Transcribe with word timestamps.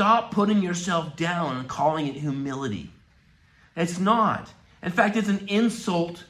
Stop 0.00 0.30
putting 0.30 0.62
yourself 0.62 1.14
down 1.14 1.58
and 1.58 1.68
calling 1.68 2.06
it 2.06 2.14
humility. 2.14 2.90
It's 3.76 3.98
not. 3.98 4.50
In 4.82 4.92
fact, 4.92 5.14
it's 5.14 5.28
an 5.28 5.46
insult 5.46 6.24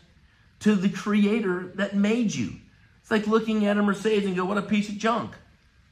to 0.58 0.74
the 0.74 0.88
creator 0.88 1.71
that 1.77 1.95
made 1.95 2.35
you. 2.35 2.54
It's 3.01 3.12
like 3.12 3.29
looking 3.29 3.67
at 3.67 3.79
a 3.79 3.83
Mercedes 3.85 4.27
and 4.27 4.35
go, 4.35 4.45
what 4.45 4.59
a 4.59 4.62
piece 4.62 4.88
of 4.88 4.98
junk. 4.98 5.37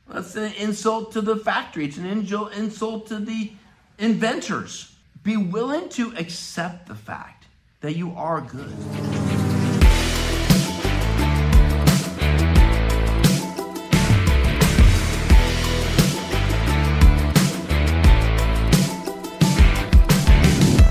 That's 0.08 0.34
an 0.34 0.54
insult 0.54 1.12
to 1.12 1.20
the 1.20 1.36
factory. 1.36 1.84
It's 1.84 1.98
an 1.98 2.06
insult 2.06 3.06
to 3.06 3.20
the 3.20 3.52
inventors. 3.96 4.92
Be 5.22 5.36
willing 5.36 5.88
to 5.90 6.12
accept 6.16 6.88
the 6.88 6.96
fact 6.96 7.46
that 7.80 7.94
you 7.94 8.10
are 8.16 8.40
good. 8.40 8.74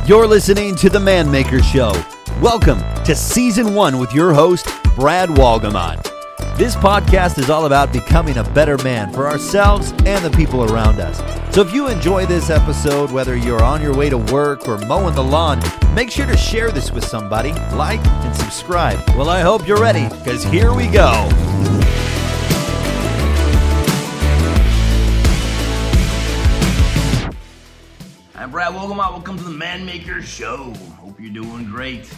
You're 0.07 0.25
listening 0.25 0.73
to 0.77 0.89
The 0.89 1.01
Man 1.01 1.29
Maker 1.29 1.61
Show. 1.61 1.91
Welcome 2.39 2.79
to 3.03 3.13
season 3.13 3.73
one 3.73 3.99
with 3.99 4.13
your 4.13 4.33
host, 4.33 4.69
Brad 4.95 5.27
Walgamon. 5.27 6.01
This 6.57 6.77
podcast 6.77 7.37
is 7.37 7.49
all 7.49 7.65
about 7.65 7.91
becoming 7.91 8.37
a 8.37 8.43
better 8.51 8.77
man 8.85 9.11
for 9.11 9.27
ourselves 9.27 9.91
and 10.05 10.23
the 10.23 10.31
people 10.31 10.63
around 10.63 11.01
us. 11.01 11.17
So 11.53 11.59
if 11.59 11.73
you 11.73 11.89
enjoy 11.89 12.25
this 12.25 12.49
episode, 12.49 13.11
whether 13.11 13.35
you're 13.35 13.61
on 13.61 13.81
your 13.81 13.93
way 13.97 14.09
to 14.09 14.17
work 14.17 14.69
or 14.69 14.77
mowing 14.77 15.13
the 15.13 15.25
lawn, 15.25 15.61
make 15.93 16.09
sure 16.09 16.25
to 16.25 16.37
share 16.37 16.71
this 16.71 16.89
with 16.89 17.03
somebody, 17.03 17.51
like, 17.73 17.99
and 18.07 18.33
subscribe. 18.33 19.05
Well, 19.09 19.29
I 19.29 19.41
hope 19.41 19.67
you're 19.67 19.81
ready, 19.81 20.07
because 20.19 20.41
here 20.41 20.73
we 20.73 20.87
go. 20.87 21.27
Welcome, 28.73 28.97
Welcome 28.97 29.37
to 29.37 29.43
the 29.45 29.49
Man 29.49 29.85
Maker 29.85 30.21
Show. 30.21 30.73
Hope 30.99 31.21
you're 31.21 31.31
doing 31.31 31.65
great. 31.65 32.13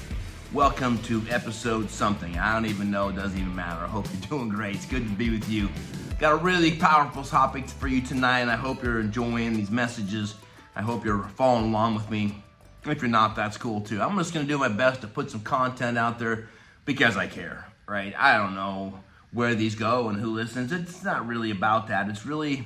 Welcome 0.52 0.98
to 1.04 1.22
episode 1.30 1.92
something. 1.92 2.40
I 2.40 2.54
don't 2.54 2.66
even 2.66 2.90
know. 2.90 3.10
It 3.10 3.18
doesn't 3.18 3.38
even 3.38 3.56
matter. 3.56 3.86
I 3.86 3.88
hope 3.88 4.08
you're 4.12 4.30
doing 4.30 4.50
great. 4.50 4.76
It's 4.76 4.88
good 4.88 5.04
to 5.04 5.16
be 5.16 5.30
with 5.30 5.48
you. 5.48 5.70
Got 6.18 6.34
a 6.34 6.38
really 6.38 6.76
powerful 6.76 7.24
topic 7.24 7.70
for 7.70 7.88
you 7.88 8.02
tonight, 8.02 8.40
and 8.40 8.50
I 8.50 8.56
hope 8.56 8.82
you're 8.84 9.00
enjoying 9.00 9.54
these 9.54 9.70
messages. 9.70 10.36
I 10.76 10.82
hope 10.82 11.06
you're 11.06 11.22
following 11.36 11.66
along 11.66 11.94
with 11.94 12.10
me. 12.10 12.44
If 12.84 13.00
you're 13.00 13.12
not, 13.12 13.36
that's 13.36 13.56
cool 13.56 13.82
too. 13.82 14.02
I'm 14.02 14.18
just 14.18 14.34
going 14.34 14.46
to 14.48 14.52
do 14.52 14.58
my 14.58 14.70
best 14.70 15.02
to 15.02 15.08
put 15.08 15.30
some 15.30 15.42
content 15.42 16.00
out 16.00 16.18
there 16.18 16.50
because 16.84 17.16
I 17.16 17.28
care, 17.28 17.68
right? 17.88 18.14
I 18.18 18.38
don't 18.38 18.56
know 18.56 19.00
where 19.34 19.54
these 19.54 19.76
go 19.76 20.10
and 20.10 20.20
who 20.20 20.34
listens. 20.34 20.72
It's 20.72 21.04
not 21.04 21.28
really 21.28 21.52
about 21.52 21.90
that. 21.90 22.10
It's 22.10 22.26
really 22.26 22.66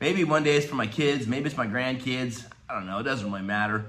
maybe 0.00 0.22
one 0.22 0.44
day 0.44 0.56
it's 0.56 0.66
for 0.66 0.76
my 0.76 0.86
kids, 0.86 1.26
maybe 1.26 1.46
it's 1.46 1.56
my 1.56 1.66
grandkids. 1.66 2.44
I 2.68 2.74
don't 2.74 2.86
know, 2.86 2.98
it 2.98 3.04
doesn't 3.04 3.30
really 3.30 3.44
matter. 3.44 3.86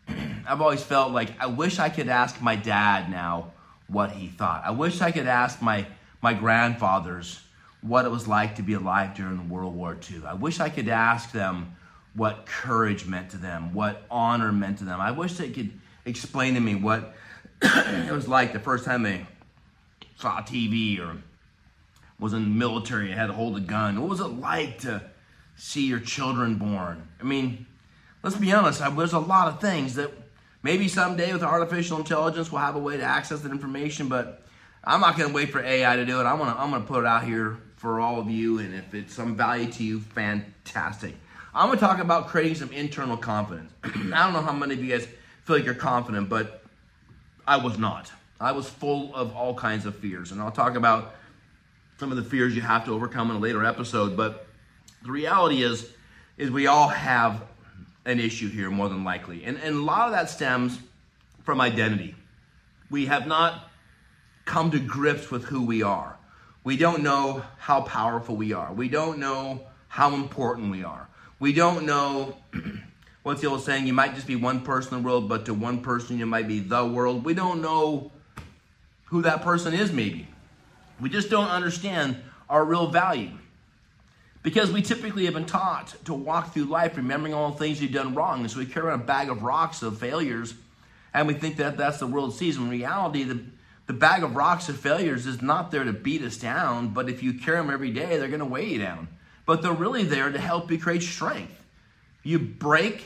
I've 0.46 0.60
always 0.60 0.82
felt 0.82 1.12
like 1.12 1.30
I 1.40 1.46
wish 1.46 1.78
I 1.78 1.88
could 1.88 2.08
ask 2.08 2.40
my 2.40 2.56
dad 2.56 3.10
now 3.10 3.52
what 3.88 4.12
he 4.12 4.28
thought. 4.28 4.62
I 4.64 4.70
wish 4.70 5.00
I 5.00 5.10
could 5.10 5.26
ask 5.26 5.60
my, 5.60 5.86
my 6.22 6.34
grandfathers 6.34 7.40
what 7.82 8.04
it 8.04 8.10
was 8.10 8.28
like 8.28 8.56
to 8.56 8.62
be 8.62 8.74
alive 8.74 9.14
during 9.14 9.48
World 9.48 9.74
War 9.74 9.96
II. 10.10 10.22
I 10.26 10.34
wish 10.34 10.60
I 10.60 10.68
could 10.68 10.88
ask 10.88 11.32
them 11.32 11.76
what 12.14 12.46
courage 12.46 13.06
meant 13.06 13.30
to 13.30 13.36
them, 13.36 13.72
what 13.74 14.04
honor 14.10 14.52
meant 14.52 14.78
to 14.78 14.84
them. 14.84 15.00
I 15.00 15.10
wish 15.10 15.34
they 15.34 15.50
could 15.50 15.72
explain 16.04 16.54
to 16.54 16.60
me 16.60 16.74
what 16.74 17.14
it 17.62 18.12
was 18.12 18.28
like 18.28 18.52
the 18.52 18.60
first 18.60 18.84
time 18.84 19.02
they 19.02 19.26
saw 20.16 20.40
TV 20.42 21.00
or 21.00 21.16
was 22.18 22.32
in 22.32 22.42
the 22.42 22.50
military 22.50 23.10
and 23.10 23.18
had 23.18 23.28
to 23.28 23.32
hold 23.32 23.56
a 23.56 23.60
gun. 23.60 24.00
What 24.00 24.10
was 24.10 24.20
it 24.20 24.24
like 24.24 24.78
to 24.80 25.02
see 25.56 25.86
your 25.86 26.00
children 26.00 26.56
born? 26.56 27.08
I 27.18 27.24
mean, 27.24 27.66
let's 28.22 28.36
be 28.36 28.52
honest, 28.52 28.80
uh, 28.80 28.90
there's 28.90 29.12
a 29.12 29.18
lot 29.18 29.48
of 29.48 29.60
things 29.60 29.94
that 29.94 30.10
maybe 30.62 30.88
someday 30.88 31.32
with 31.32 31.42
artificial 31.42 31.98
intelligence 31.98 32.52
we'll 32.52 32.60
have 32.60 32.76
a 32.76 32.80
way 32.80 32.96
to 32.96 33.02
access 33.02 33.40
that 33.40 33.52
information, 33.52 34.08
but 34.08 34.42
I'm 34.84 35.00
not 35.00 35.16
going 35.16 35.28
to 35.28 35.34
wait 35.34 35.50
for 35.50 35.62
AI 35.62 35.96
to 35.96 36.06
do 36.06 36.20
it. 36.20 36.24
I'm 36.24 36.38
going 36.38 36.52
to 36.52 36.60
I'm 36.60 36.70
going 36.70 36.82
to 36.82 36.88
put 36.88 37.00
it 37.00 37.06
out 37.06 37.24
here 37.24 37.58
for 37.76 38.00
all 38.00 38.20
of 38.20 38.30
you, 38.30 38.58
and 38.58 38.74
if 38.74 38.94
it's 38.94 39.14
some 39.14 39.36
value 39.36 39.70
to 39.72 39.84
you, 39.84 40.00
fantastic. 40.00 41.14
I'm 41.54 41.66
going 41.66 41.78
to 41.78 41.84
talk 41.84 41.98
about 41.98 42.28
creating 42.28 42.54
some 42.54 42.70
internal 42.72 43.16
confidence. 43.16 43.72
I 43.84 43.90
don't 43.90 44.32
know 44.32 44.42
how 44.42 44.52
many 44.52 44.74
of 44.74 44.84
you 44.84 44.90
guys 44.90 45.08
feel 45.44 45.56
like 45.56 45.64
you're 45.64 45.74
confident, 45.74 46.28
but 46.28 46.62
I 47.46 47.56
was 47.56 47.78
not. 47.78 48.12
I 48.38 48.52
was 48.52 48.68
full 48.68 49.14
of 49.14 49.34
all 49.34 49.54
kinds 49.54 49.84
of 49.84 49.96
fears, 49.96 50.30
and 50.30 50.40
I'll 50.40 50.52
talk 50.52 50.76
about 50.76 51.14
some 51.98 52.10
of 52.10 52.16
the 52.16 52.22
fears 52.22 52.54
you 52.54 52.62
have 52.62 52.84
to 52.86 52.92
overcome 52.92 53.30
in 53.30 53.36
a 53.36 53.40
later 53.40 53.64
episode. 53.64 54.16
But 54.16 54.46
the 55.02 55.10
reality 55.10 55.62
is, 55.62 55.90
is 56.38 56.50
we 56.50 56.66
all 56.66 56.88
have 56.88 57.42
an 58.04 58.18
issue 58.18 58.48
here 58.48 58.70
more 58.70 58.88
than 58.88 59.04
likely. 59.04 59.44
And, 59.44 59.58
and 59.58 59.76
a 59.76 59.82
lot 59.82 60.06
of 60.06 60.12
that 60.12 60.30
stems 60.30 60.78
from 61.44 61.60
identity. 61.60 62.14
We 62.90 63.06
have 63.06 63.26
not 63.26 63.70
come 64.44 64.70
to 64.72 64.80
grips 64.80 65.30
with 65.30 65.44
who 65.44 65.62
we 65.64 65.82
are. 65.82 66.16
We 66.64 66.76
don't 66.76 67.02
know 67.02 67.42
how 67.58 67.82
powerful 67.82 68.36
we 68.36 68.52
are. 68.52 68.72
We 68.72 68.88
don't 68.88 69.18
know 69.18 69.60
how 69.88 70.14
important 70.14 70.70
we 70.70 70.84
are. 70.84 71.08
We 71.38 71.52
don't 71.52 71.86
know 71.86 72.36
what's 73.22 73.40
the 73.40 73.48
old 73.48 73.62
saying, 73.62 73.86
you 73.86 73.92
might 73.92 74.14
just 74.14 74.26
be 74.26 74.36
one 74.36 74.60
person 74.60 74.94
in 74.94 75.02
the 75.02 75.06
world, 75.06 75.28
but 75.28 75.46
to 75.46 75.54
one 75.54 75.80
person 75.80 76.18
you 76.18 76.26
might 76.26 76.48
be 76.48 76.60
the 76.60 76.84
world. 76.84 77.24
We 77.24 77.34
don't 77.34 77.62
know 77.62 78.12
who 79.06 79.22
that 79.22 79.42
person 79.42 79.74
is, 79.74 79.92
maybe. 79.92 80.28
We 81.00 81.08
just 81.08 81.30
don't 81.30 81.48
understand 81.48 82.16
our 82.48 82.64
real 82.64 82.88
value. 82.88 83.30
Because 84.42 84.72
we 84.72 84.80
typically 84.80 85.26
have 85.26 85.34
been 85.34 85.44
taught 85.44 85.94
to 86.06 86.14
walk 86.14 86.54
through 86.54 86.64
life 86.64 86.96
remembering 86.96 87.34
all 87.34 87.50
the 87.50 87.58
things 87.58 87.80
we've 87.80 87.92
done 87.92 88.14
wrong. 88.14 88.40
And 88.40 88.50
so 88.50 88.58
we 88.58 88.66
carry 88.66 88.86
around 88.86 89.02
a 89.02 89.04
bag 89.04 89.28
of 89.28 89.42
rocks 89.42 89.82
of 89.82 89.98
failures 89.98 90.54
and 91.12 91.26
we 91.26 91.34
think 91.34 91.56
that 91.56 91.76
that's 91.76 91.98
the 91.98 92.06
world 92.06 92.34
sees. 92.34 92.56
In 92.56 92.68
reality, 92.68 93.24
the, 93.24 93.40
the 93.86 93.92
bag 93.92 94.22
of 94.22 94.36
rocks 94.36 94.68
of 94.68 94.78
failures 94.78 95.26
is 95.26 95.42
not 95.42 95.70
there 95.70 95.84
to 95.84 95.92
beat 95.92 96.22
us 96.22 96.36
down, 96.36 96.88
but 96.88 97.08
if 97.08 97.22
you 97.22 97.34
carry 97.34 97.58
them 97.58 97.70
every 97.70 97.90
day, 97.90 98.16
they're 98.16 98.28
going 98.28 98.40
to 98.40 98.46
weigh 98.46 98.68
you 98.68 98.78
down. 98.78 99.08
But 99.46 99.62
they're 99.62 99.72
really 99.72 100.04
there 100.04 100.30
to 100.30 100.38
help 100.38 100.70
you 100.70 100.78
create 100.78 101.02
strength. 101.02 101.64
You 102.22 102.38
break 102.38 103.04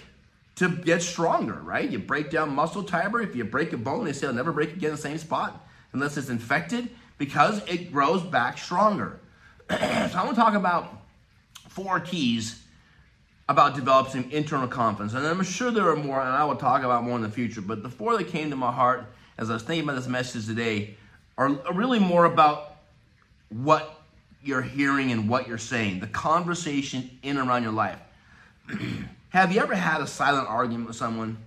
to 0.57 0.69
get 0.69 1.03
stronger, 1.03 1.55
right? 1.55 1.89
You 1.89 1.99
break 1.99 2.31
down 2.31 2.55
muscle 2.55 2.83
fiber. 2.83 3.23
If 3.23 3.35
you 3.35 3.45
break 3.45 3.73
a 3.73 3.77
bone, 3.77 4.05
they 4.05 4.13
say 4.13 4.27
it'll 4.27 4.37
never 4.37 4.53
break 4.53 4.75
again 4.75 4.91
in 4.91 4.97
the 4.97 5.03
same 5.03 5.19
spot 5.19 5.67
unless 5.93 6.17
it's 6.17 6.29
infected 6.29 6.91
because 7.17 7.63
it 7.67 7.93
grows 7.93 8.23
back 8.23 8.59
stronger. 8.59 9.21
so 9.71 9.77
I 9.77 10.25
want 10.25 10.31
to 10.31 10.35
talk 10.35 10.55
about 10.55 11.04
four 11.75 11.99
keys 12.01 12.63
about 13.49 13.75
developing 13.75 14.31
internal 14.31 14.69
confidence. 14.69 15.13
And 15.13 15.27
I'm 15.27 15.43
sure 15.43 15.71
there 15.71 15.89
are 15.89 15.97
more, 15.97 16.21
and 16.21 16.31
I 16.31 16.45
will 16.45 16.57
talk 16.57 16.83
about 16.83 17.05
more 17.05 17.17
in 17.17 17.23
the 17.23 17.29
future. 17.29 17.61
But 17.61 17.83
the 17.83 17.91
four 17.91 18.17
that 18.17 18.29
came 18.29 18.51
to 18.51 18.57
my 18.57 18.73
heart 18.73 19.07
as 19.37 19.51
I 19.51 19.55
was 19.55 19.63
thinking 19.63 19.85
about 19.85 19.97
this 19.97 20.09
message 20.09 20.47
today 20.47 20.97
are 21.37 21.51
really 21.73 21.99
more 21.99 22.25
about 22.25 22.77
what 23.49 24.01
you're 24.43 24.63
hearing 24.63 25.11
and 25.11 25.29
what 25.29 25.49
you're 25.49 25.59
saying, 25.59 26.01
the 26.01 26.07
conversation 26.07 27.11
in 27.23 27.37
and 27.37 27.49
around 27.49 27.65
your 27.65 27.73
life. 27.73 27.99
Have 29.31 29.53
you 29.53 29.61
ever 29.61 29.75
had 29.75 30.01
a 30.01 30.07
silent 30.07 30.49
argument 30.49 30.87
with 30.87 30.97
someone? 30.97 31.39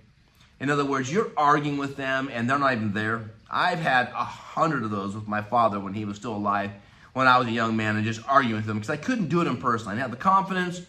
In 0.60 0.68
other 0.68 0.84
words, 0.84 1.10
you're 1.10 1.30
arguing 1.36 1.78
with 1.78 1.96
them 1.96 2.28
and 2.30 2.48
they're 2.48 2.58
not 2.58 2.72
even 2.72 2.92
there. 2.92 3.30
I've 3.50 3.78
had 3.78 4.08
a 4.08 4.24
hundred 4.24 4.82
of 4.82 4.90
those 4.90 5.14
with 5.14 5.26
my 5.26 5.40
father 5.40 5.80
when 5.80 5.94
he 5.94 6.04
was 6.04 6.16
still 6.16 6.36
alive 6.36 6.70
when 7.12 7.26
I 7.26 7.38
was 7.38 7.48
a 7.48 7.52
young 7.52 7.76
man 7.76 7.96
and 7.96 8.04
just 8.04 8.20
arguing 8.28 8.56
with 8.56 8.68
him 8.68 8.76
because 8.78 8.90
I 8.90 8.96
couldn't 8.96 9.28
do 9.28 9.40
it 9.40 9.46
in 9.46 9.56
person. 9.56 9.88
I 9.88 9.92
didn't 9.92 10.02
have 10.02 10.10
the 10.10 10.16
confidence, 10.16 10.80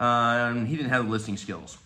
uh, 0.00 0.50
and 0.50 0.66
he 0.66 0.76
didn't 0.76 0.90
have 0.90 1.04
the 1.04 1.10
listening 1.10 1.36
skills. 1.36 1.78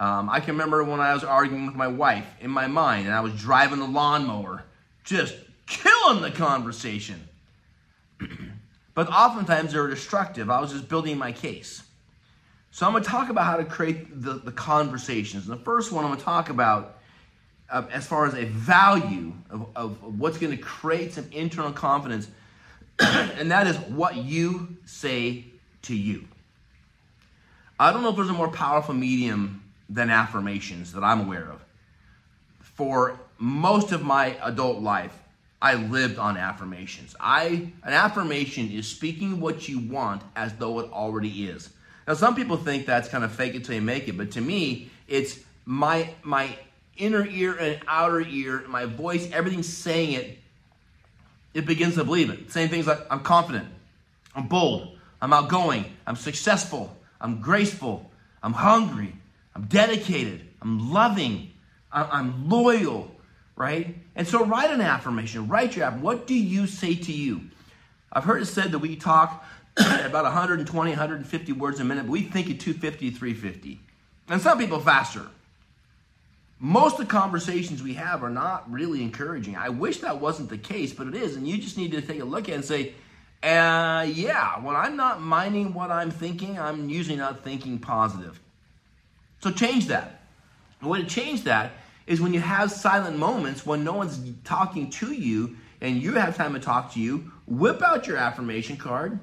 Um, 0.00 0.28
I 0.28 0.40
can 0.40 0.54
remember 0.54 0.82
when 0.82 1.00
I 1.00 1.14
was 1.14 1.22
arguing 1.22 1.66
with 1.66 1.76
my 1.76 1.86
wife 1.86 2.26
in 2.40 2.50
my 2.50 2.66
mind, 2.66 3.06
and 3.06 3.14
I 3.14 3.20
was 3.20 3.34
driving 3.34 3.78
the 3.78 3.86
lawnmower, 3.86 4.64
just 5.04 5.34
killing 5.66 6.22
the 6.22 6.30
conversation. 6.30 7.28
but 8.94 9.08
oftentimes 9.08 9.72
they 9.72 9.78
were 9.78 9.88
destructive. 9.88 10.50
I 10.50 10.60
was 10.60 10.72
just 10.72 10.88
building 10.88 11.18
my 11.18 11.32
case. 11.32 11.82
So 12.72 12.86
I'm 12.86 12.92
going 12.92 13.04
to 13.04 13.08
talk 13.08 13.28
about 13.28 13.44
how 13.44 13.58
to 13.58 13.64
create 13.64 14.22
the, 14.22 14.34
the 14.34 14.50
conversations. 14.50 15.46
And 15.46 15.58
the 15.58 15.62
first 15.62 15.92
one 15.92 16.04
I'm 16.04 16.10
going 16.10 16.18
to 16.18 16.24
talk 16.24 16.48
about 16.48 16.98
uh, 17.70 17.84
as 17.92 18.06
far 18.06 18.26
as 18.26 18.34
a 18.34 18.44
value 18.46 19.32
of, 19.50 19.68
of 19.76 20.18
what's 20.18 20.38
going 20.38 20.56
to 20.56 20.62
create 20.62 21.12
some 21.12 21.28
internal 21.32 21.72
confidence 21.72 22.28
and 23.38 23.50
that 23.50 23.66
is 23.66 23.76
what 23.78 24.16
you 24.16 24.76
say 24.84 25.44
to 25.82 25.96
you. 25.96 26.26
I 27.78 27.92
don't 27.92 28.02
know 28.02 28.10
if 28.10 28.16
there's 28.16 28.28
a 28.28 28.34
more 28.34 28.48
powerful 28.48 28.94
medium 28.94 29.62
than 29.88 30.10
affirmations 30.10 30.92
that 30.92 31.02
I'm 31.02 31.22
aware 31.22 31.50
of. 31.50 31.64
For 32.60 33.18
most 33.38 33.92
of 33.92 34.02
my 34.02 34.36
adult 34.42 34.80
life, 34.80 35.18
I 35.60 35.74
lived 35.74 36.18
on 36.18 36.36
affirmations. 36.36 37.14
I 37.20 37.72
an 37.84 37.92
affirmation 37.92 38.70
is 38.70 38.88
speaking 38.88 39.40
what 39.40 39.68
you 39.68 39.78
want 39.78 40.22
as 40.34 40.52
though 40.54 40.80
it 40.80 40.90
already 40.92 41.46
is. 41.46 41.70
Now 42.06 42.14
some 42.14 42.34
people 42.34 42.56
think 42.56 42.86
that's 42.86 43.08
kind 43.08 43.24
of 43.24 43.32
fake 43.32 43.54
it 43.54 43.64
till 43.64 43.74
you 43.74 43.80
make 43.80 44.08
it, 44.08 44.16
but 44.16 44.32
to 44.32 44.40
me, 44.40 44.90
it's 45.06 45.38
my 45.64 46.10
my 46.22 46.56
inner 46.96 47.26
ear 47.26 47.54
and 47.54 47.80
outer 47.86 48.20
ear, 48.20 48.64
my 48.68 48.86
voice, 48.86 49.30
everything 49.32 49.62
saying 49.62 50.12
it 50.12 50.38
it 51.54 51.66
begins 51.66 51.94
to 51.96 52.04
believe 52.04 52.30
it. 52.30 52.50
Same 52.50 52.68
things 52.68 52.86
like 52.86 53.00
I'm 53.10 53.20
confident, 53.20 53.68
I'm 54.34 54.48
bold, 54.48 54.96
I'm 55.20 55.32
outgoing, 55.32 55.84
I'm 56.06 56.16
successful, 56.16 56.96
I'm 57.20 57.40
graceful, 57.40 58.10
I'm 58.42 58.52
hungry. 58.52 59.14
I'm 59.54 59.64
dedicated. 59.66 60.48
I'm 60.60 60.92
loving. 60.92 61.52
I'm 61.90 62.48
loyal, 62.48 63.10
right? 63.54 63.96
And 64.16 64.26
so 64.26 64.44
write 64.46 64.70
an 64.70 64.80
affirmation. 64.80 65.46
Write 65.48 65.76
your 65.76 65.84
app. 65.86 65.98
What 65.98 66.26
do 66.26 66.34
you 66.34 66.66
say 66.66 66.94
to 66.94 67.12
you? 67.12 67.42
I've 68.10 68.24
heard 68.24 68.40
it 68.40 68.46
said 68.46 68.72
that 68.72 68.78
we 68.78 68.96
talk 68.96 69.44
about 69.76 70.24
120, 70.24 70.90
150 70.90 71.52
words 71.52 71.80
a 71.80 71.84
minute, 71.84 72.04
but 72.04 72.12
we 72.12 72.22
think 72.22 72.48
at 72.50 72.60
250, 72.60 73.10
350. 73.10 73.80
And 74.28 74.40
some 74.40 74.56
people 74.56 74.80
faster. 74.80 75.26
Most 76.64 76.92
of 76.92 77.08
the 77.08 77.12
conversations 77.12 77.82
we 77.82 77.94
have 77.94 78.22
are 78.22 78.30
not 78.30 78.70
really 78.70 79.02
encouraging. 79.02 79.56
I 79.56 79.68
wish 79.68 79.98
that 79.98 80.20
wasn't 80.20 80.48
the 80.48 80.56
case, 80.56 80.92
but 80.92 81.08
it 81.08 81.14
is. 81.16 81.34
And 81.34 81.46
you 81.46 81.58
just 81.58 81.76
need 81.76 81.90
to 81.90 82.00
take 82.00 82.20
a 82.20 82.24
look 82.24 82.48
at 82.48 82.54
and 82.54 82.64
say, 82.64 82.94
uh, 83.42 84.06
yeah, 84.08 84.60
when 84.60 84.76
I'm 84.76 84.96
not 84.96 85.20
minding 85.20 85.74
what 85.74 85.90
I'm 85.90 86.12
thinking, 86.12 86.60
I'm 86.60 86.88
usually 86.88 87.16
not 87.16 87.42
thinking 87.42 87.80
positive. 87.80 88.38
So 89.42 89.50
change 89.50 89.88
that. 89.88 90.22
The 90.80 90.86
way 90.86 91.02
to 91.02 91.08
change 91.08 91.42
that 91.42 91.72
is 92.06 92.20
when 92.20 92.32
you 92.32 92.38
have 92.38 92.70
silent 92.70 93.18
moments 93.18 93.66
when 93.66 93.82
no 93.82 93.94
one's 93.94 94.20
talking 94.44 94.88
to 94.90 95.12
you 95.12 95.56
and 95.80 96.00
you 96.00 96.12
have 96.12 96.36
time 96.36 96.54
to 96.54 96.60
talk 96.60 96.92
to 96.92 97.00
you, 97.00 97.32
whip 97.48 97.82
out 97.82 98.06
your 98.06 98.18
affirmation 98.18 98.76
card 98.76 99.18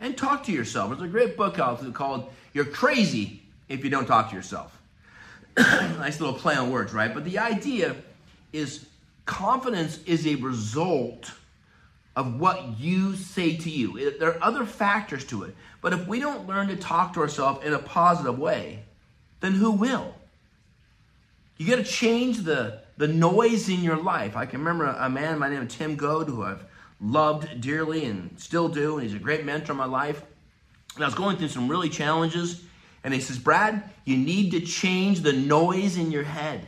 and 0.00 0.18
talk 0.18 0.42
to 0.46 0.52
yourself. 0.52 0.90
There's 0.90 1.02
a 1.02 1.06
great 1.06 1.36
book 1.36 1.60
out 1.60 1.94
called 1.94 2.32
You're 2.52 2.64
Crazy 2.64 3.44
If 3.68 3.84
You 3.84 3.90
Don't 3.90 4.06
Talk 4.06 4.30
to 4.30 4.34
Yourself. 4.34 4.79
nice 5.98 6.20
little 6.20 6.34
play 6.34 6.54
on 6.56 6.70
words, 6.70 6.92
right? 6.92 7.12
But 7.12 7.24
the 7.24 7.38
idea 7.38 7.96
is 8.52 8.86
confidence 9.26 10.02
is 10.04 10.26
a 10.26 10.34
result 10.36 11.32
of 12.16 12.40
what 12.40 12.78
you 12.78 13.14
say 13.16 13.56
to 13.56 13.70
you. 13.70 14.18
There 14.18 14.30
are 14.30 14.42
other 14.42 14.64
factors 14.64 15.24
to 15.26 15.44
it. 15.44 15.54
But 15.80 15.92
if 15.92 16.06
we 16.06 16.20
don't 16.20 16.46
learn 16.46 16.68
to 16.68 16.76
talk 16.76 17.14
to 17.14 17.20
ourselves 17.20 17.64
in 17.64 17.72
a 17.72 17.78
positive 17.78 18.38
way, 18.38 18.82
then 19.40 19.52
who 19.52 19.70
will? 19.70 20.14
You 21.56 21.66
got 21.66 21.76
to 21.76 21.90
change 21.90 22.38
the, 22.38 22.80
the 22.96 23.08
noise 23.08 23.68
in 23.68 23.82
your 23.82 23.96
life. 23.96 24.36
I 24.36 24.46
can 24.46 24.60
remember 24.60 24.86
a 24.86 25.08
man 25.08 25.38
by 25.38 25.48
the 25.48 25.54
name 25.54 25.62
of 25.64 25.68
Tim 25.68 25.96
Goad 25.96 26.28
who 26.28 26.42
I've 26.42 26.64
loved 27.00 27.60
dearly 27.60 28.04
and 28.04 28.38
still 28.38 28.68
do, 28.68 28.98
and 28.98 29.06
he's 29.06 29.14
a 29.14 29.18
great 29.18 29.44
mentor 29.44 29.72
in 29.72 29.78
my 29.78 29.86
life. 29.86 30.22
And 30.96 31.04
I 31.04 31.06
was 31.06 31.14
going 31.14 31.36
through 31.36 31.48
some 31.48 31.68
really 31.68 31.88
challenges, 31.88 32.62
and 33.02 33.14
he 33.14 33.20
says, 33.20 33.38
Brad, 33.38 33.82
you 34.04 34.16
need 34.16 34.50
to 34.52 34.60
change 34.60 35.20
the 35.20 35.32
noise 35.32 35.96
in 35.96 36.10
your 36.10 36.22
head. 36.22 36.66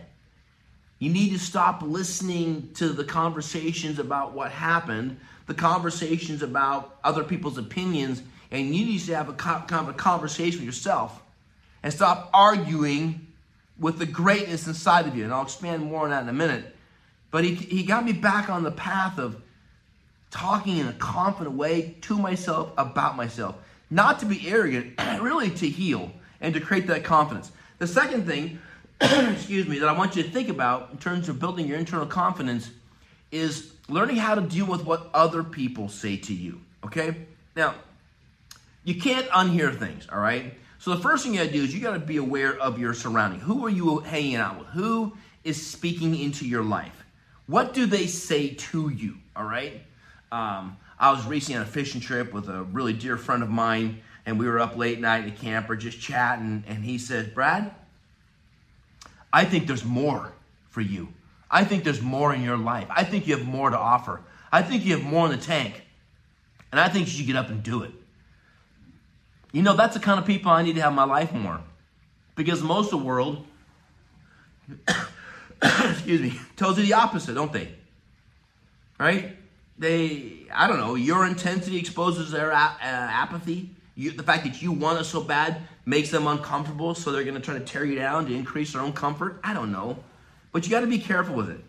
You 0.99 1.11
need 1.11 1.31
to 1.31 1.39
stop 1.39 1.83
listening 1.83 2.71
to 2.75 2.91
the 2.91 3.05
conversations 3.05 3.99
about 3.99 4.33
what 4.35 4.51
happened, 4.51 5.19
the 5.47 5.55
conversations 5.55 6.43
about 6.43 6.99
other 7.03 7.25
people's 7.25 7.59
opinions, 7.59 8.23
and 8.51 8.75
you 8.75 8.87
need 8.87 9.01
to 9.01 9.17
have 9.17 9.29
a, 9.29 9.33
kind 9.33 9.73
of 9.73 9.89
a 9.89 9.95
conversation 9.95 10.61
with 10.61 10.67
yourself 10.67 11.21
and 11.83 11.93
stop 11.93 12.31
arguing 12.33 13.27
with 13.79 13.99
the 13.99 14.07
greatness 14.07 14.67
inside 14.67 15.07
of 15.07 15.17
you. 15.17 15.25
And 15.25 15.33
I'll 15.33 15.43
expand 15.43 15.83
more 15.83 16.05
on 16.05 16.11
that 16.11 16.23
in 16.23 16.29
a 16.29 16.33
minute. 16.33 16.77
But 17.31 17.45
he, 17.45 17.55
he 17.55 17.83
got 17.83 18.05
me 18.05 18.13
back 18.13 18.49
on 18.49 18.63
the 18.63 18.71
path 18.71 19.19
of 19.19 19.43
talking 20.31 20.77
in 20.77 20.87
a 20.87 20.93
confident 20.93 21.57
way 21.57 21.97
to 22.03 22.17
myself 22.17 22.73
about 22.77 23.17
myself. 23.17 23.57
Not 23.91 24.21
to 24.21 24.27
be 24.27 24.49
arrogant, 24.49 24.95
really 25.21 25.51
to 25.51 25.69
heal 25.69 26.13
and 26.43 26.53
to 26.53 26.61
create 26.61 26.87
that 26.89 27.05
confidence. 27.05 27.51
The 27.79 27.87
second 27.87 28.27
thing, 28.27 28.61
excuse 29.01 29.67
me, 29.67 29.79
that 29.79 29.89
I 29.89 29.93
want 29.93 30.17
you 30.17 30.23
to 30.23 30.29
think 30.29 30.51
about 30.51 30.91
in 30.93 30.99
terms 30.99 31.31
of 31.31 31.41
building 31.41 31.67
your 31.67 31.79
internal 31.79 32.05
confidence 32.05 32.71
is 33.31 33.73
learning 33.89 34.17
how 34.17 34.35
to 34.35 34.43
deal 34.43 34.67
with 34.67 34.85
what 34.85 35.09
other 35.15 35.43
people 35.43 35.89
say 35.89 36.17
to 36.17 36.35
you. 36.35 36.61
Okay? 36.85 37.17
Now, 37.57 37.75
you 38.85 39.01
can't 39.01 39.27
unhear 39.29 39.77
things, 39.77 40.07
all 40.13 40.19
right? 40.19 40.55
So 40.79 40.95
the 40.95 41.01
first 41.01 41.23
thing 41.25 41.35
you 41.35 41.41
gotta 41.41 41.53
do 41.53 41.63
is 41.63 41.73
you 41.73 41.81
gotta 41.81 42.01
be 42.01 42.17
aware 42.17 42.59
of 42.59 42.79
your 42.79 42.93
surrounding. 42.93 43.41
Who 43.41 43.65
are 43.65 43.71
you 43.71 44.01
hanging 44.01 44.37
out 44.37 44.59
with? 44.59 44.69
Who 44.69 45.17
is 45.45 45.65
speaking 45.65 46.19
into 46.19 46.47
your 46.47 46.65
life? 46.65 47.05
What 47.47 47.73
do 47.73 47.87
they 47.87 48.07
say 48.07 48.51
to 48.51 48.89
you? 48.89 49.17
All 49.37 49.45
right. 49.45 49.83
Um, 50.33 50.77
I 50.99 51.11
was 51.11 51.25
recently 51.27 51.59
on 51.59 51.63
a 51.63 51.69
fishing 51.69 52.01
trip 52.01 52.33
with 52.33 52.49
a 52.49 52.63
really 52.65 52.93
dear 52.93 53.17
friend 53.17 53.43
of 53.43 53.51
mine, 53.51 54.01
and 54.25 54.39
we 54.39 54.47
were 54.47 54.61
up 54.61 54.77
late 54.77 55.01
night 55.01 55.25
in 55.25 55.31
a 55.31 55.37
camper 55.37 55.77
just 55.77 56.01
chatting. 56.01 56.65
And 56.67 56.85
he 56.85 56.99
said, 56.99 57.35
Brad, 57.35 57.75
I 59.33 59.45
think 59.45 59.67
there's 59.67 59.85
more 59.85 60.33
for 60.69 60.81
you. 60.81 61.09
I 61.51 61.65
think 61.65 61.85
there's 61.85 62.01
more 62.01 62.33
in 62.35 62.43
your 62.43 62.57
life. 62.57 62.87
I 62.91 63.05
think 63.05 63.27
you 63.27 63.37
have 63.37 63.47
more 63.47 63.71
to 63.71 63.79
offer. 63.79 64.21
I 64.51 64.63
think 64.63 64.85
you 64.85 64.97
have 64.97 65.05
more 65.05 65.27
in 65.27 65.33
the 65.33 65.45
tank. 65.45 65.83
And 66.71 66.81
I 66.81 66.89
think 66.89 67.07
you 67.07 67.13
should 67.13 67.27
get 67.27 67.37
up 67.37 67.51
and 67.51 67.63
do 67.63 67.83
it. 67.83 67.93
You 69.53 69.63
know, 69.63 69.77
that's 69.77 69.95
the 69.95 70.01
kind 70.01 70.19
of 70.19 70.27
people 70.27 70.51
I 70.51 70.63
need 70.63 70.77
to 70.77 70.81
have 70.81 70.93
in 70.93 70.97
my 70.97 71.05
life 71.05 71.33
more. 71.33 71.61
Because 72.35 72.63
most 72.63 72.93
of 72.93 73.01
the 73.01 73.05
world, 73.05 73.47
excuse 75.63 76.23
me, 76.23 76.41
tells 76.57 76.79
you 76.79 76.85
the 76.87 76.95
opposite, 76.95 77.35
don't 77.35 77.53
they? 77.53 77.69
Right? 78.99 79.37
They, 79.79 80.47
I 80.53 80.67
don't 80.67 80.79
know, 80.79 80.95
your 80.95 81.27
intensity 81.27 81.79
exposes 81.79 82.31
their 82.31 82.51
a- 82.51 82.55
uh, 82.55 82.79
apathy. 82.81 83.71
You, 83.95 84.13
the 84.13 84.23
fact 84.23 84.45
that 84.45 84.63
you 84.63 84.73
want 84.73 85.01
it 85.01 85.05
so 85.05 85.21
bad 85.21 85.63
makes 85.85 86.11
them 86.11 86.27
uncomfortable, 86.27 86.95
so 86.95 87.13
they're 87.13 87.25
going 87.25 87.35
to 87.35 87.41
try 87.41 87.55
to 87.55 87.65
tear 87.65 87.85
you 87.85 87.97
down 87.97 88.27
to 88.27 88.35
increase 88.35 88.73
their 88.73 88.83
own 88.83 88.93
comfort. 88.93 89.41
I 89.45 89.53
don't 89.53 89.73
know. 89.73 89.99
But 90.51 90.65
you 90.65 90.71
got 90.71 90.81
to 90.81 90.87
be 90.87 90.99
careful 90.99 91.35
with 91.35 91.51
it. 91.51 91.61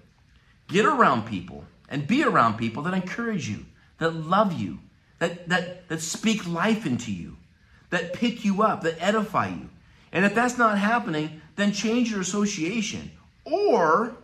Get 0.67 0.85
around 0.85 1.25
people 1.25 1.65
and 1.89 2.07
be 2.07 2.23
around 2.23 2.57
people 2.57 2.83
that 2.83 2.93
encourage 2.93 3.49
you, 3.49 3.65
that 3.99 4.11
love 4.11 4.53
you, 4.53 4.79
that, 5.19 5.49
that, 5.49 5.87
that 5.89 6.01
speak 6.01 6.47
life 6.47 6.85
into 6.85 7.11
you 7.11 7.37
that 7.93 8.11
pick 8.11 8.43
you 8.43 8.63
up, 8.63 8.81
that 8.81 8.99
edify 8.99 9.47
you. 9.49 9.69
And 10.11 10.25
if 10.25 10.33
that's 10.33 10.57
not 10.57 10.79
happening, 10.79 11.41
then 11.55 11.71
change 11.71 12.09
your 12.09 12.21
association 12.21 13.11
or 13.45 14.15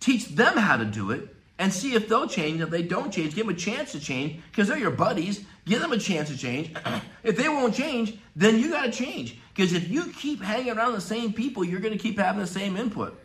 teach 0.00 0.26
them 0.26 0.56
how 0.56 0.76
to 0.76 0.84
do 0.84 1.12
it 1.12 1.33
and 1.58 1.72
see 1.72 1.94
if 1.94 2.08
they'll 2.08 2.28
change. 2.28 2.60
If 2.60 2.70
they 2.70 2.82
don't 2.82 3.12
change, 3.12 3.34
give 3.34 3.46
them 3.46 3.54
a 3.54 3.58
chance 3.58 3.92
to 3.92 4.00
change 4.00 4.40
because 4.50 4.68
they're 4.68 4.78
your 4.78 4.90
buddies. 4.90 5.44
Give 5.64 5.80
them 5.80 5.92
a 5.92 5.98
chance 5.98 6.28
to 6.30 6.36
change. 6.36 6.74
if 7.22 7.36
they 7.36 7.48
won't 7.48 7.74
change, 7.74 8.18
then 8.36 8.58
you 8.58 8.70
got 8.70 8.84
to 8.84 8.92
change. 8.92 9.38
Because 9.54 9.72
if 9.72 9.88
you 9.88 10.12
keep 10.12 10.42
hanging 10.42 10.76
around 10.76 10.92
the 10.92 11.00
same 11.00 11.32
people, 11.32 11.64
you're 11.64 11.80
going 11.80 11.96
to 11.96 12.02
keep 12.02 12.18
having 12.18 12.40
the 12.40 12.46
same 12.46 12.76
input. 12.76 13.18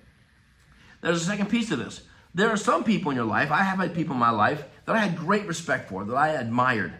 There's 1.01 1.21
a 1.21 1.25
second 1.25 1.49
piece 1.49 1.71
of 1.71 1.79
this. 1.79 2.01
There 2.35 2.49
are 2.49 2.57
some 2.57 2.83
people 2.83 3.09
in 3.09 3.17
your 3.17 3.25
life, 3.25 3.51
I 3.51 3.63
have 3.63 3.79
had 3.79 3.95
people 3.95 4.13
in 4.13 4.19
my 4.19 4.29
life 4.29 4.63
that 4.85 4.95
I 4.95 4.99
had 4.99 5.17
great 5.17 5.47
respect 5.47 5.89
for, 5.89 6.05
that 6.05 6.15
I 6.15 6.29
admired. 6.29 6.93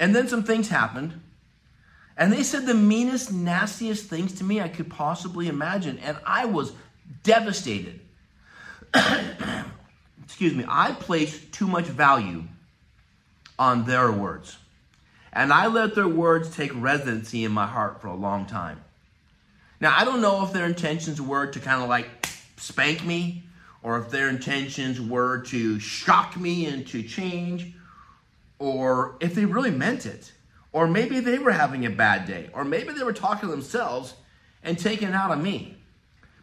And 0.00 0.14
then 0.14 0.26
some 0.28 0.42
things 0.42 0.68
happened. 0.68 1.20
And 2.16 2.32
they 2.32 2.42
said 2.42 2.66
the 2.66 2.74
meanest, 2.74 3.32
nastiest 3.32 4.06
things 4.06 4.32
to 4.34 4.44
me 4.44 4.60
I 4.60 4.68
could 4.68 4.90
possibly 4.90 5.48
imagine. 5.48 5.98
And 5.98 6.16
I 6.24 6.46
was 6.46 6.72
devastated. 7.22 8.00
Excuse 10.24 10.54
me. 10.54 10.64
I 10.68 10.92
placed 10.92 11.52
too 11.52 11.66
much 11.66 11.84
value 11.84 12.44
on 13.58 13.84
their 13.84 14.10
words. 14.10 14.56
And 15.32 15.52
I 15.52 15.66
let 15.66 15.94
their 15.94 16.08
words 16.08 16.54
take 16.54 16.70
residency 16.74 17.44
in 17.44 17.52
my 17.52 17.66
heart 17.66 18.00
for 18.00 18.08
a 18.08 18.14
long 18.14 18.46
time. 18.46 18.82
Now, 19.80 19.94
I 19.96 20.04
don't 20.04 20.20
know 20.20 20.44
if 20.44 20.52
their 20.52 20.66
intentions 20.66 21.20
were 21.20 21.46
to 21.46 21.58
kind 21.58 21.82
of 21.82 21.88
like 21.88 22.26
spank 22.56 23.04
me 23.04 23.44
or 23.82 23.98
if 23.98 24.10
their 24.10 24.28
intentions 24.28 25.00
were 25.00 25.38
to 25.42 25.80
shock 25.80 26.36
me 26.36 26.66
into 26.66 27.02
change 27.02 27.72
or 28.58 29.16
if 29.20 29.34
they 29.34 29.44
really 29.44 29.72
meant 29.72 30.06
it, 30.06 30.32
or 30.72 30.86
maybe 30.86 31.18
they 31.18 31.38
were 31.38 31.50
having 31.50 31.84
a 31.84 31.90
bad 31.90 32.26
day, 32.26 32.48
or 32.52 32.64
maybe 32.64 32.92
they 32.92 33.02
were 33.02 33.12
talking 33.12 33.48
to 33.48 33.54
themselves 33.54 34.14
and 34.62 34.78
taking 34.78 35.08
it 35.08 35.14
out 35.14 35.32
on 35.32 35.42
me. 35.42 35.76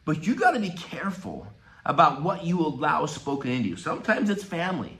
But 0.04 0.28
you 0.28 0.36
got 0.36 0.52
to 0.52 0.60
be 0.60 0.72
careful 0.72 1.48
about 1.89 2.22
what 2.22 2.46
you 2.46 2.60
allow 2.60 3.08
spoken 3.08 3.50
into 3.50 3.69
you. 3.69 3.75
Sometimes 3.75 4.29
it's 4.29 4.43
family, 4.43 5.00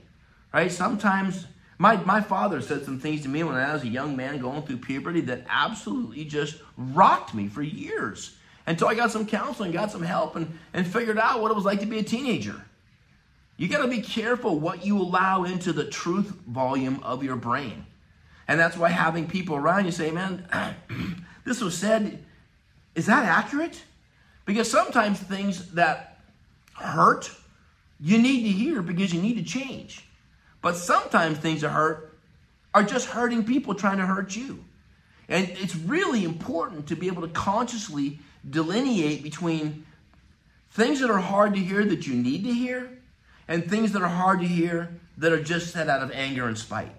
right? 0.52 0.72
Sometimes 0.72 1.46
my, 1.78 1.96
my 1.98 2.20
father 2.20 2.60
said 2.60 2.84
some 2.84 2.98
things 2.98 3.22
to 3.22 3.28
me 3.28 3.44
when 3.44 3.54
I 3.54 3.72
was 3.72 3.84
a 3.84 3.88
young 3.88 4.16
man 4.16 4.38
going 4.38 4.62
through 4.62 4.78
puberty 4.78 5.20
that 5.22 5.44
absolutely 5.48 6.24
just 6.24 6.56
rocked 6.76 7.32
me 7.32 7.46
for 7.46 7.62
years 7.62 8.36
until 8.66 8.88
I 8.88 8.96
got 8.96 9.12
some 9.12 9.24
counseling, 9.24 9.70
got 9.70 9.92
some 9.92 10.02
help, 10.02 10.34
and, 10.34 10.58
and 10.74 10.84
figured 10.84 11.16
out 11.16 11.40
what 11.40 11.52
it 11.52 11.54
was 11.54 11.64
like 11.64 11.78
to 11.78 11.86
be 11.86 12.00
a 12.00 12.02
teenager. 12.02 12.60
You 13.56 13.68
got 13.68 13.82
to 13.82 13.88
be 13.88 14.02
careful 14.02 14.58
what 14.58 14.84
you 14.84 14.98
allow 14.98 15.44
into 15.44 15.72
the 15.72 15.84
truth 15.84 16.32
volume 16.48 16.98
of 17.04 17.22
your 17.22 17.36
brain. 17.36 17.86
And 18.48 18.58
that's 18.58 18.76
why 18.76 18.88
having 18.88 19.28
people 19.28 19.54
around 19.54 19.84
you 19.84 19.92
say, 19.92 20.10
man, 20.10 20.44
this 21.44 21.60
was 21.60 21.78
said, 21.78 22.24
is 22.96 23.06
that 23.06 23.26
accurate? 23.26 23.80
Because 24.44 24.68
sometimes 24.68 25.20
things 25.20 25.70
that 25.74 26.09
hurt, 26.80 27.30
you 28.00 28.18
need 28.18 28.42
to 28.42 28.48
hear 28.48 28.82
because 28.82 29.12
you 29.12 29.20
need 29.20 29.34
to 29.34 29.42
change. 29.42 30.04
But 30.62 30.76
sometimes 30.76 31.38
things 31.38 31.60
that 31.62 31.70
hurt 31.70 32.18
are 32.74 32.82
just 32.82 33.06
hurting 33.06 33.44
people 33.44 33.74
trying 33.74 33.98
to 33.98 34.06
hurt 34.06 34.36
you. 34.36 34.64
And 35.28 35.48
it's 35.50 35.76
really 35.76 36.24
important 36.24 36.88
to 36.88 36.96
be 36.96 37.06
able 37.06 37.22
to 37.22 37.28
consciously 37.28 38.18
delineate 38.48 39.22
between 39.22 39.86
things 40.72 41.00
that 41.00 41.10
are 41.10 41.18
hard 41.18 41.54
to 41.54 41.60
hear 41.60 41.84
that 41.84 42.06
you 42.06 42.14
need 42.14 42.44
to 42.44 42.52
hear 42.52 42.90
and 43.48 43.68
things 43.68 43.92
that 43.92 44.02
are 44.02 44.08
hard 44.08 44.40
to 44.40 44.46
hear 44.46 44.88
that 45.18 45.32
are 45.32 45.42
just 45.42 45.72
said 45.72 45.88
out 45.88 46.02
of 46.02 46.10
anger 46.12 46.46
and 46.46 46.56
spite. 46.56 46.94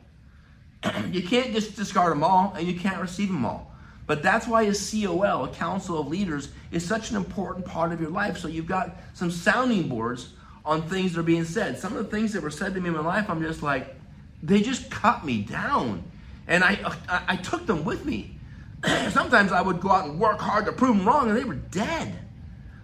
you 1.12 1.24
can't 1.24 1.54
just 1.54 1.76
discard 1.76 2.12
them 2.12 2.24
all 2.24 2.54
and 2.58 2.68
you 2.68 2.80
can't 2.80 3.02
receive 3.02 3.28
them 3.28 3.46
all. 3.46 3.71
But 4.12 4.22
that's 4.22 4.46
why 4.46 4.64
a 4.64 4.74
COL, 4.74 5.46
a 5.46 5.48
council 5.54 5.98
of 5.98 6.10
leaders, 6.10 6.50
is 6.70 6.86
such 6.86 7.12
an 7.12 7.16
important 7.16 7.66
part 7.66 7.94
of 7.94 8.02
your 8.02 8.10
life. 8.10 8.38
So 8.38 8.50
you've 8.50 8.68
got 8.68 8.98
some 9.14 9.32
sounding 9.32 9.88
boards 9.88 10.34
on 10.66 10.82
things 10.82 11.14
that 11.14 11.22
are 11.22 11.24
being 11.24 11.46
said. 11.46 11.80
Some 11.80 11.96
of 11.96 12.04
the 12.04 12.12
things 12.12 12.34
that 12.34 12.44
were 12.44 12.50
said 12.50 12.74
to 12.74 12.82
me 12.82 12.90
in 12.90 12.96
my 12.96 13.00
life, 13.00 13.30
I'm 13.30 13.42
just 13.42 13.64
like, 13.64 13.96
they 14.44 14.62
just 14.64 14.92
cut 14.92 15.24
me 15.24 15.44
down. 15.44 16.04
And 16.46 16.62
I, 16.62 16.78
I, 17.08 17.22
I 17.26 17.36
took 17.38 17.66
them 17.66 17.86
with 17.86 18.04
me. 18.04 18.36
Sometimes 19.12 19.54
I 19.54 19.62
would 19.62 19.80
go 19.80 19.92
out 19.92 20.10
and 20.10 20.20
work 20.20 20.42
hard 20.42 20.66
to 20.66 20.74
prove 20.74 20.98
them 20.98 21.08
wrong, 21.08 21.30
and 21.30 21.38
they 21.38 21.46
were 21.46 21.56
dead. 21.56 22.14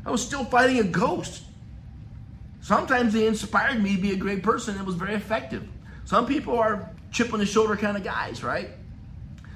I 0.05 0.11
was 0.11 0.25
still 0.25 0.45
fighting 0.45 0.79
a 0.79 0.83
ghost. 0.85 1.43
Sometimes 2.61 3.11
they 3.11 3.27
inspired 3.27 3.83
me 3.83 3.97
to 3.97 4.01
be 4.01 4.13
a 4.13 4.15
great 4.15 4.43
person. 4.43 4.77
It 4.77 4.85
was 4.85 4.95
very 4.95 5.15
effective. 5.15 5.67
Some 6.05 6.25
people 6.25 6.57
are 6.57 6.89
chip 7.11 7.33
on 7.33 7.39
the 7.39 7.45
shoulder 7.45 7.75
kind 7.75 7.97
of 7.97 8.05
guys, 8.05 8.45
right? 8.45 8.69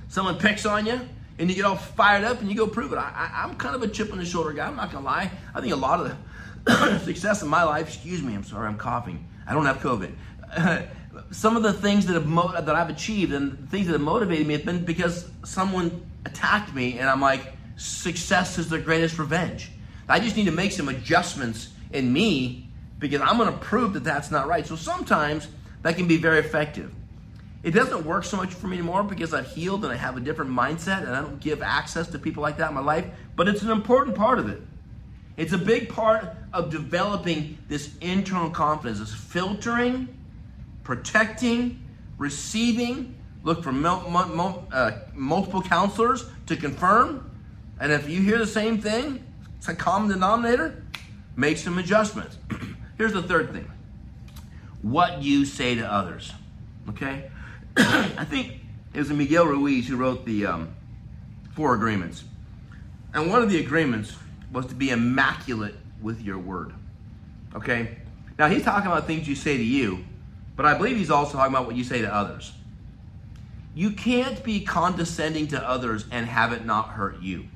Someone 0.09 0.37
picks 0.37 0.65
on 0.65 0.85
you, 0.85 0.99
and 1.41 1.49
you 1.49 1.55
get 1.55 1.65
all 1.65 1.75
fired 1.75 2.23
up 2.23 2.39
and 2.39 2.49
you 2.49 2.55
go 2.55 2.67
prove 2.67 2.93
it. 2.93 2.97
I, 2.97 3.43
am 3.43 3.55
kind 3.55 3.73
of 3.75 3.81
a 3.81 3.87
chip 3.87 4.11
on 4.11 4.19
the 4.19 4.25
shoulder 4.25 4.53
guy. 4.53 4.67
I'm 4.67 4.75
not 4.75 4.91
gonna 4.91 5.03
lie. 5.03 5.31
I 5.55 5.59
think 5.59 5.73
a 5.73 5.75
lot 5.75 5.99
of 5.99 6.15
the 6.63 6.99
success 7.03 7.41
in 7.41 7.47
my 7.47 7.63
life. 7.63 7.87
Excuse 7.87 8.21
me. 8.21 8.35
I'm 8.35 8.43
sorry. 8.43 8.67
I'm 8.67 8.77
coughing. 8.77 9.27
I 9.47 9.53
don't 9.53 9.65
have 9.65 9.79
COVID. 9.79 10.13
some 11.31 11.57
of 11.57 11.63
the 11.63 11.73
things 11.73 12.05
that 12.05 12.13
have 12.13 12.27
mo- 12.27 12.53
that 12.53 12.69
I've 12.69 12.91
achieved 12.91 13.33
and 13.33 13.67
things 13.71 13.87
that 13.87 13.93
have 13.93 14.01
motivated 14.01 14.45
me 14.45 14.53
have 14.53 14.65
been 14.65 14.85
because 14.85 15.29
someone 15.43 16.05
attacked 16.25 16.75
me, 16.75 16.99
and 16.99 17.09
I'm 17.09 17.21
like, 17.21 17.53
success 17.75 18.59
is 18.59 18.69
the 18.69 18.77
greatest 18.77 19.17
revenge. 19.17 19.71
I 20.07 20.19
just 20.19 20.37
need 20.37 20.45
to 20.45 20.51
make 20.51 20.71
some 20.71 20.89
adjustments 20.89 21.69
in 21.91 22.13
me 22.13 22.69
because 22.99 23.21
I'm 23.21 23.37
going 23.37 23.51
to 23.51 23.57
prove 23.57 23.93
that 23.93 24.03
that's 24.03 24.29
not 24.29 24.47
right. 24.47 24.67
So 24.67 24.75
sometimes 24.75 25.47
that 25.81 25.95
can 25.95 26.07
be 26.07 26.17
very 26.17 26.37
effective. 26.37 26.93
It 27.63 27.71
doesn't 27.71 28.05
work 28.05 28.23
so 28.23 28.37
much 28.37 28.53
for 28.53 28.67
me 28.67 28.77
anymore 28.77 29.03
because 29.03 29.33
I've 29.33 29.47
healed 29.47 29.83
and 29.83 29.93
I 29.93 29.95
have 29.95 30.17
a 30.17 30.19
different 30.19 30.51
mindset 30.51 30.99
and 30.99 31.09
I 31.09 31.21
don't 31.21 31.39
give 31.39 31.61
access 31.61 32.07
to 32.09 32.19
people 32.19 32.41
like 32.41 32.57
that 32.57 32.69
in 32.69 32.75
my 32.75 32.81
life, 32.81 33.05
but 33.35 33.47
it's 33.47 33.61
an 33.61 33.69
important 33.69 34.15
part 34.15 34.39
of 34.39 34.49
it. 34.49 34.61
It's 35.37 35.53
a 35.53 35.57
big 35.57 35.89
part 35.89 36.25
of 36.53 36.71
developing 36.71 37.57
this 37.67 37.95
internal 38.01 38.49
confidence, 38.49 38.99
this 38.99 39.13
filtering, 39.13 40.07
protecting, 40.83 41.83
receiving. 42.17 43.15
Look 43.43 43.63
for 43.63 43.71
mul- 43.71 44.09
mul- 44.09 44.67
uh, 44.71 44.91
multiple 45.13 45.61
counselors 45.61 46.25
to 46.47 46.55
confirm. 46.55 47.29
And 47.79 47.91
if 47.91 48.09
you 48.09 48.21
hear 48.21 48.37
the 48.37 48.47
same 48.47 48.81
thing, 48.81 49.23
it's 49.57 49.67
a 49.67 49.75
common 49.75 50.09
denominator, 50.09 50.83
make 51.35 51.57
some 51.57 51.77
adjustments. 51.77 52.37
Here's 52.97 53.13
the 53.13 53.23
third 53.23 53.51
thing 53.51 53.69
what 54.81 55.21
you 55.21 55.45
say 55.45 55.75
to 55.75 55.91
others. 55.91 56.33
Okay? 56.89 57.29
I 57.77 58.25
think 58.25 58.59
it 58.93 58.99
was 58.99 59.09
Miguel 59.09 59.45
Ruiz 59.45 59.87
who 59.87 59.97
wrote 59.97 60.25
the 60.25 60.45
um, 60.45 60.73
Four 61.53 61.75
Agreements. 61.75 62.23
And 63.13 63.29
one 63.29 63.41
of 63.41 63.49
the 63.49 63.59
agreements 63.59 64.15
was 64.51 64.65
to 64.67 64.75
be 64.75 64.89
immaculate 64.89 65.75
with 66.01 66.21
your 66.21 66.37
word. 66.37 66.73
Okay? 67.55 67.97
Now, 68.37 68.47
he's 68.47 68.63
talking 68.63 68.87
about 68.87 69.07
things 69.07 69.27
you 69.27 69.35
say 69.35 69.57
to 69.57 69.63
you, 69.63 70.03
but 70.55 70.65
I 70.65 70.77
believe 70.77 70.97
he's 70.97 71.11
also 71.11 71.33
talking 71.33 71.53
about 71.53 71.65
what 71.65 71.75
you 71.75 71.83
say 71.83 72.01
to 72.01 72.13
others. 72.13 72.53
You 73.73 73.91
can't 73.91 74.43
be 74.43 74.61
condescending 74.61 75.47
to 75.47 75.69
others 75.69 76.05
and 76.11 76.25
have 76.25 76.51
it 76.51 76.65
not 76.65 76.89
hurt 76.89 77.21
you. 77.21 77.47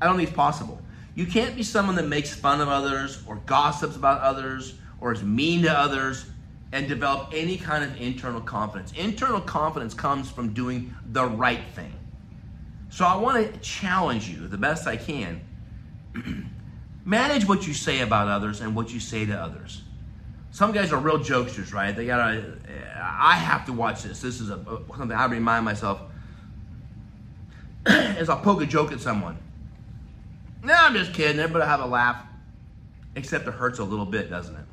I 0.00 0.06
don't 0.06 0.16
think 0.16 0.28
it's 0.28 0.36
possible. 0.36 0.80
You 1.14 1.26
can't 1.26 1.56
be 1.56 1.62
someone 1.62 1.96
that 1.96 2.06
makes 2.08 2.34
fun 2.34 2.60
of 2.60 2.68
others 2.68 3.22
or 3.26 3.36
gossips 3.46 3.96
about 3.96 4.20
others 4.20 4.74
or 5.00 5.12
is 5.12 5.22
mean 5.22 5.62
to 5.62 5.72
others 5.72 6.26
and 6.72 6.88
develop 6.88 7.30
any 7.32 7.56
kind 7.56 7.84
of 7.84 8.00
internal 8.00 8.40
confidence. 8.40 8.92
Internal 8.96 9.40
confidence 9.40 9.94
comes 9.94 10.30
from 10.30 10.52
doing 10.52 10.94
the 11.12 11.24
right 11.24 11.62
thing. 11.74 11.92
So 12.90 13.04
I 13.04 13.16
want 13.16 13.52
to 13.52 13.58
challenge 13.60 14.28
you 14.28 14.48
the 14.48 14.58
best 14.58 14.86
I 14.86 14.96
can. 14.96 15.40
Manage 17.04 17.46
what 17.46 17.66
you 17.66 17.74
say 17.74 18.00
about 18.00 18.28
others 18.28 18.60
and 18.60 18.74
what 18.74 18.92
you 18.92 19.00
say 19.00 19.24
to 19.26 19.34
others. 19.34 19.82
Some 20.50 20.72
guys 20.72 20.92
are 20.92 20.98
real 20.98 21.18
jokesters, 21.18 21.72
right? 21.72 21.94
They 21.94 22.06
gotta. 22.06 22.56
I 22.98 23.34
have 23.34 23.66
to 23.66 23.72
watch 23.72 24.02
this. 24.02 24.22
This 24.22 24.40
is 24.40 24.50
a, 24.50 24.58
something 24.96 25.12
I 25.12 25.26
remind 25.26 25.64
myself. 25.64 26.00
as 27.86 28.28
I'll 28.28 28.40
poke 28.40 28.62
a 28.62 28.66
joke 28.66 28.90
at 28.90 29.00
someone. 29.00 29.38
No, 30.64 30.74
I'm 30.74 30.94
just 30.94 31.12
kidding. 31.12 31.38
Everybody 31.38 31.66
have 31.66 31.80
a 31.80 31.86
laugh. 31.86 32.24
Except 33.14 33.46
it 33.46 33.54
hurts 33.54 33.78
a 33.78 33.84
little 33.84 34.06
bit, 34.06 34.28
doesn't 34.28 34.54
it? 34.54 34.65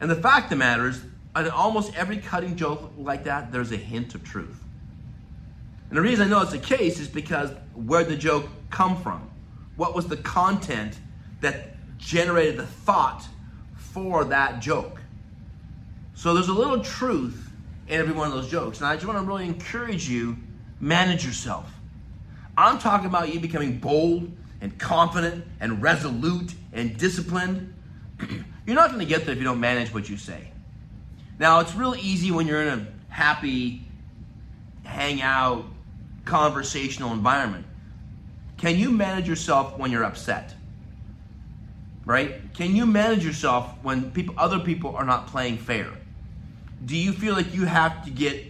And 0.00 0.10
the 0.10 0.16
fact 0.16 0.44
of 0.44 0.50
the 0.50 0.56
matter 0.56 0.88
is, 0.88 1.00
in 1.36 1.48
almost 1.50 1.94
every 1.96 2.18
cutting 2.18 2.56
joke 2.56 2.92
like 2.96 3.24
that, 3.24 3.52
there's 3.52 3.72
a 3.72 3.76
hint 3.76 4.14
of 4.14 4.24
truth. 4.24 4.58
And 5.88 5.96
the 5.96 6.02
reason 6.02 6.26
I 6.26 6.30
know 6.30 6.42
it's 6.42 6.52
the 6.52 6.58
case 6.58 6.98
is 7.00 7.08
because 7.08 7.50
where 7.74 8.02
did 8.02 8.12
the 8.12 8.16
joke 8.16 8.48
come 8.70 9.00
from? 9.02 9.30
What 9.76 9.94
was 9.94 10.06
the 10.06 10.16
content 10.16 10.98
that 11.40 11.76
generated 11.98 12.58
the 12.58 12.66
thought 12.66 13.26
for 13.76 14.24
that 14.26 14.60
joke? 14.60 15.00
So 16.14 16.34
there's 16.34 16.48
a 16.48 16.52
little 16.52 16.82
truth 16.82 17.48
in 17.86 18.00
every 18.00 18.12
one 18.12 18.26
of 18.28 18.34
those 18.34 18.50
jokes. 18.50 18.78
And 18.78 18.86
I 18.86 18.94
just 18.94 19.06
want 19.06 19.18
to 19.18 19.24
really 19.24 19.46
encourage 19.46 20.08
you, 20.08 20.36
manage 20.80 21.24
yourself. 21.24 21.70
I'm 22.56 22.78
talking 22.78 23.06
about 23.06 23.32
you 23.32 23.40
becoming 23.40 23.78
bold 23.78 24.30
and 24.60 24.76
confident 24.78 25.44
and 25.60 25.80
resolute 25.80 26.52
and 26.72 26.96
disciplined. 26.98 27.72
You're 28.68 28.76
not 28.76 28.88
going 28.88 29.00
to 29.00 29.06
get 29.06 29.24
there 29.24 29.32
if 29.32 29.38
you 29.38 29.44
don't 29.44 29.60
manage 29.60 29.94
what 29.94 30.10
you 30.10 30.18
say. 30.18 30.52
Now, 31.38 31.60
it's 31.60 31.74
real 31.74 31.94
easy 31.94 32.30
when 32.30 32.46
you're 32.46 32.60
in 32.60 32.68
a 32.68 32.86
happy, 33.08 33.82
hangout, 34.84 35.64
conversational 36.26 37.14
environment. 37.14 37.64
Can 38.58 38.76
you 38.76 38.90
manage 38.90 39.26
yourself 39.26 39.78
when 39.78 39.90
you're 39.90 40.04
upset? 40.04 40.54
Right? 42.04 42.52
Can 42.52 42.76
you 42.76 42.84
manage 42.84 43.24
yourself 43.24 43.72
when 43.80 44.10
people, 44.10 44.34
other 44.36 44.58
people 44.58 44.94
are 44.96 45.04
not 45.04 45.28
playing 45.28 45.56
fair? 45.56 45.88
Do 46.84 46.94
you 46.94 47.14
feel 47.14 47.32
like 47.32 47.54
you 47.54 47.64
have 47.64 48.04
to 48.04 48.10
get 48.10 48.44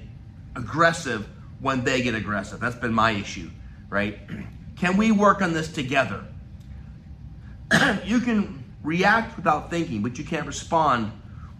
aggressive 0.56 1.28
when 1.60 1.84
they 1.84 2.02
get 2.02 2.16
aggressive? 2.16 2.58
That's 2.58 2.74
been 2.74 2.92
my 2.92 3.12
issue, 3.12 3.50
right? 3.88 4.18
Can 4.78 4.96
we 4.96 5.12
work 5.12 5.42
on 5.42 5.52
this 5.52 5.68
together? 5.68 6.24
you 8.04 8.18
can 8.20 8.57
react 8.82 9.36
without 9.36 9.70
thinking, 9.70 10.02
but 10.02 10.18
you 10.18 10.24
can't 10.24 10.46
respond 10.46 11.12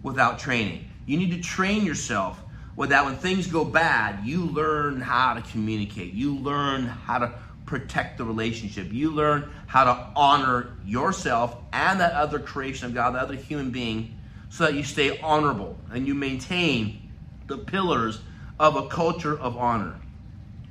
without 0.02 0.38
training. 0.38 0.88
You 1.06 1.16
need 1.16 1.32
to 1.32 1.40
train 1.40 1.84
yourself 1.84 2.42
with 2.76 2.90
that 2.90 3.04
when 3.04 3.16
things 3.16 3.48
go 3.48 3.64
bad, 3.64 4.24
you 4.24 4.44
learn 4.44 5.00
how 5.00 5.34
to 5.34 5.42
communicate. 5.42 6.12
You 6.14 6.36
learn 6.36 6.86
how 6.86 7.18
to 7.18 7.32
protect 7.66 8.18
the 8.18 8.24
relationship. 8.24 8.92
You 8.92 9.10
learn 9.10 9.50
how 9.66 9.84
to 9.84 10.06
honor 10.14 10.76
yourself 10.84 11.56
and 11.72 12.00
that 12.00 12.12
other 12.12 12.38
creation 12.38 12.86
of 12.86 12.94
God, 12.94 13.14
that 13.14 13.22
other 13.22 13.34
human 13.34 13.70
being, 13.70 14.16
so 14.48 14.64
that 14.64 14.74
you 14.74 14.84
stay 14.84 15.18
honorable 15.20 15.76
and 15.90 16.06
you 16.06 16.14
maintain 16.14 17.10
the 17.48 17.58
pillars 17.58 18.20
of 18.60 18.76
a 18.76 18.86
culture 18.86 19.38
of 19.38 19.56
honor. 19.56 19.96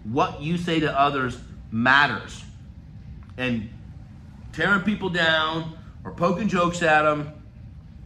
What 0.04 0.42
you 0.42 0.58
say 0.58 0.80
to 0.80 0.98
others 0.98 1.38
matters. 1.72 2.44
And 3.38 3.70
tearing 4.54 4.82
people 4.82 5.10
down, 5.10 5.78
or 6.04 6.12
poking 6.12 6.48
jokes 6.48 6.82
at 6.82 7.04
them, 7.04 7.34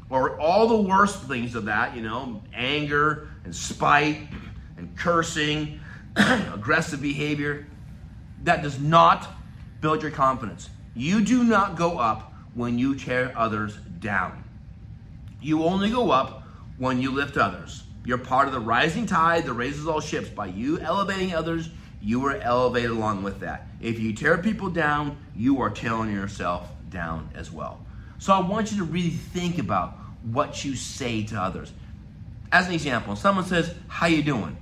or 0.10 0.40
all 0.40 0.68
the 0.68 0.90
worst 0.90 1.24
things 1.24 1.56
of 1.56 1.66
that, 1.66 1.96
you 1.96 2.02
know, 2.02 2.42
anger 2.54 3.30
and 3.46 3.56
spite 3.56 4.28
and 4.78 4.96
cursing, 4.98 5.80
aggressive 6.16 7.02
behavior, 7.02 7.66
that 8.44 8.62
does 8.62 8.80
not 8.80 9.28
build 9.80 10.02
your 10.02 10.12
confidence. 10.12 10.70
You 10.94 11.24
do 11.24 11.44
not 11.44 11.78
go 11.78 11.98
up 11.98 12.34
when 12.54 12.78
you 12.78 12.96
tear 12.96 13.32
others 13.38 13.78
down. 14.00 14.44
You 15.42 15.64
only 15.64 15.90
go 15.90 16.12
up 16.12 16.44
when 16.78 17.02
you 17.02 17.12
lift 17.12 17.38
others. 17.38 17.84
You're 18.04 18.18
part 18.18 18.48
of 18.48 18.54
the 18.54 18.60
rising 18.60 19.06
tide 19.06 19.46
that 19.46 19.54
raises 19.54 19.88
all 19.88 20.02
ships. 20.02 20.30
By 20.30 20.48
you 20.48 20.80
elevating 20.80 21.34
others, 21.34 21.70
you 22.02 22.26
are 22.26 22.36
elevated 22.36 22.92
along 22.92 23.24
with 23.24 23.40
that. 23.42 23.68
If 23.80 24.00
you 24.00 24.14
tear 24.14 24.38
people 24.40 24.70
down, 24.70 25.18
you 25.36 25.62
are 25.62 25.70
tearing 25.70 26.12
yourself 26.12 26.68
down 26.92 27.30
as 27.34 27.52
well. 27.52 27.84
So 28.20 28.34
I 28.34 28.40
want 28.40 28.72
you 28.72 28.78
to 28.78 28.84
really 28.84 29.10
think 29.10 29.58
about 29.58 29.98
what 30.24 30.64
you 30.64 30.76
say 30.76 31.24
to 31.24 31.42
others. 31.42 31.74
As 32.52 32.68
an 32.68 32.74
example, 32.74 33.16
someone 33.16 33.46
says, 33.46 33.74
"How 33.88 34.08
you 34.08 34.22
doing?" 34.22 34.58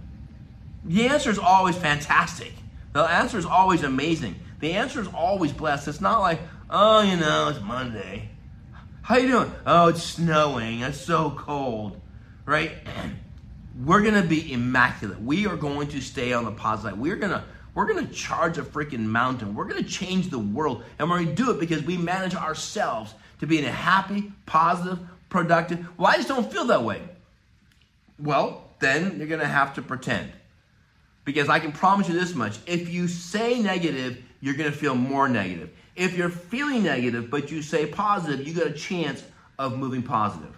The 0.85 1.09
answer 1.09 1.29
is 1.29 1.39
always 1.39 1.75
fantastic. 1.75 2.53
The 2.93 3.03
answer 3.03 3.37
is 3.37 3.45
always 3.45 3.83
amazing. 3.83 4.35
The 4.59 4.73
answer 4.73 5.01
is 5.01 5.07
always 5.13 5.51
blessed. 5.51 5.87
It's 5.89 6.01
not 6.01 6.21
like, 6.21 6.39
"Oh, 6.69 7.01
you 7.01 7.17
know, 7.17 7.49
it's 7.49 7.59
Monday." 7.59 8.29
How 9.01 9.17
you 9.17 9.27
doing? 9.27 9.51
Oh, 9.65 9.87
it's 9.87 10.03
snowing. 10.03 10.81
It's 10.81 11.01
so 11.01 11.31
cold. 11.31 11.99
Right? 12.45 12.73
We're 13.83 14.01
going 14.01 14.21
to 14.21 14.27
be 14.27 14.53
immaculate. 14.53 15.21
We 15.21 15.47
are 15.47 15.55
going 15.55 15.87
to 15.89 16.01
stay 16.01 16.31
on 16.33 16.45
the 16.45 16.51
positive. 16.51 16.99
We're 16.99 17.15
going 17.15 17.31
to 17.31 17.43
we're 17.79 17.85
going 17.85 18.05
to 18.05 18.13
charge 18.13 18.57
a 18.57 18.61
freaking 18.61 19.05
mountain. 19.05 19.55
We're 19.55 19.63
going 19.63 19.81
to 19.81 19.89
change 19.89 20.27
the 20.27 20.37
world. 20.37 20.83
And 20.99 21.09
we're 21.09 21.23
going 21.23 21.33
to 21.33 21.43
do 21.43 21.51
it 21.51 21.61
because 21.61 21.81
we 21.81 21.95
manage 21.95 22.35
ourselves 22.35 23.13
to 23.39 23.47
be 23.47 23.57
in 23.57 23.63
a 23.63 23.71
happy, 23.71 24.33
positive, 24.45 24.99
productive. 25.29 25.87
Well, 25.97 26.11
I 26.11 26.17
just 26.17 26.27
don't 26.27 26.51
feel 26.51 26.65
that 26.65 26.83
way. 26.83 27.01
Well, 28.21 28.65
then 28.79 29.17
you're 29.17 29.27
going 29.27 29.39
to 29.39 29.47
have 29.47 29.75
to 29.75 29.81
pretend. 29.81 30.29
Because 31.23 31.47
I 31.47 31.59
can 31.59 31.71
promise 31.71 32.09
you 32.09 32.19
this 32.19 32.35
much 32.35 32.59
if 32.65 32.89
you 32.89 33.07
say 33.07 33.61
negative, 33.61 34.21
you're 34.41 34.55
going 34.55 34.69
to 34.69 34.77
feel 34.77 34.95
more 34.95 35.29
negative. 35.29 35.69
If 35.95 36.17
you're 36.17 36.27
feeling 36.27 36.83
negative, 36.83 37.29
but 37.29 37.49
you 37.49 37.61
say 37.61 37.85
positive, 37.85 38.45
you 38.45 38.53
got 38.53 38.67
a 38.67 38.73
chance 38.73 39.23
of 39.57 39.77
moving 39.77 40.03
positive. 40.03 40.53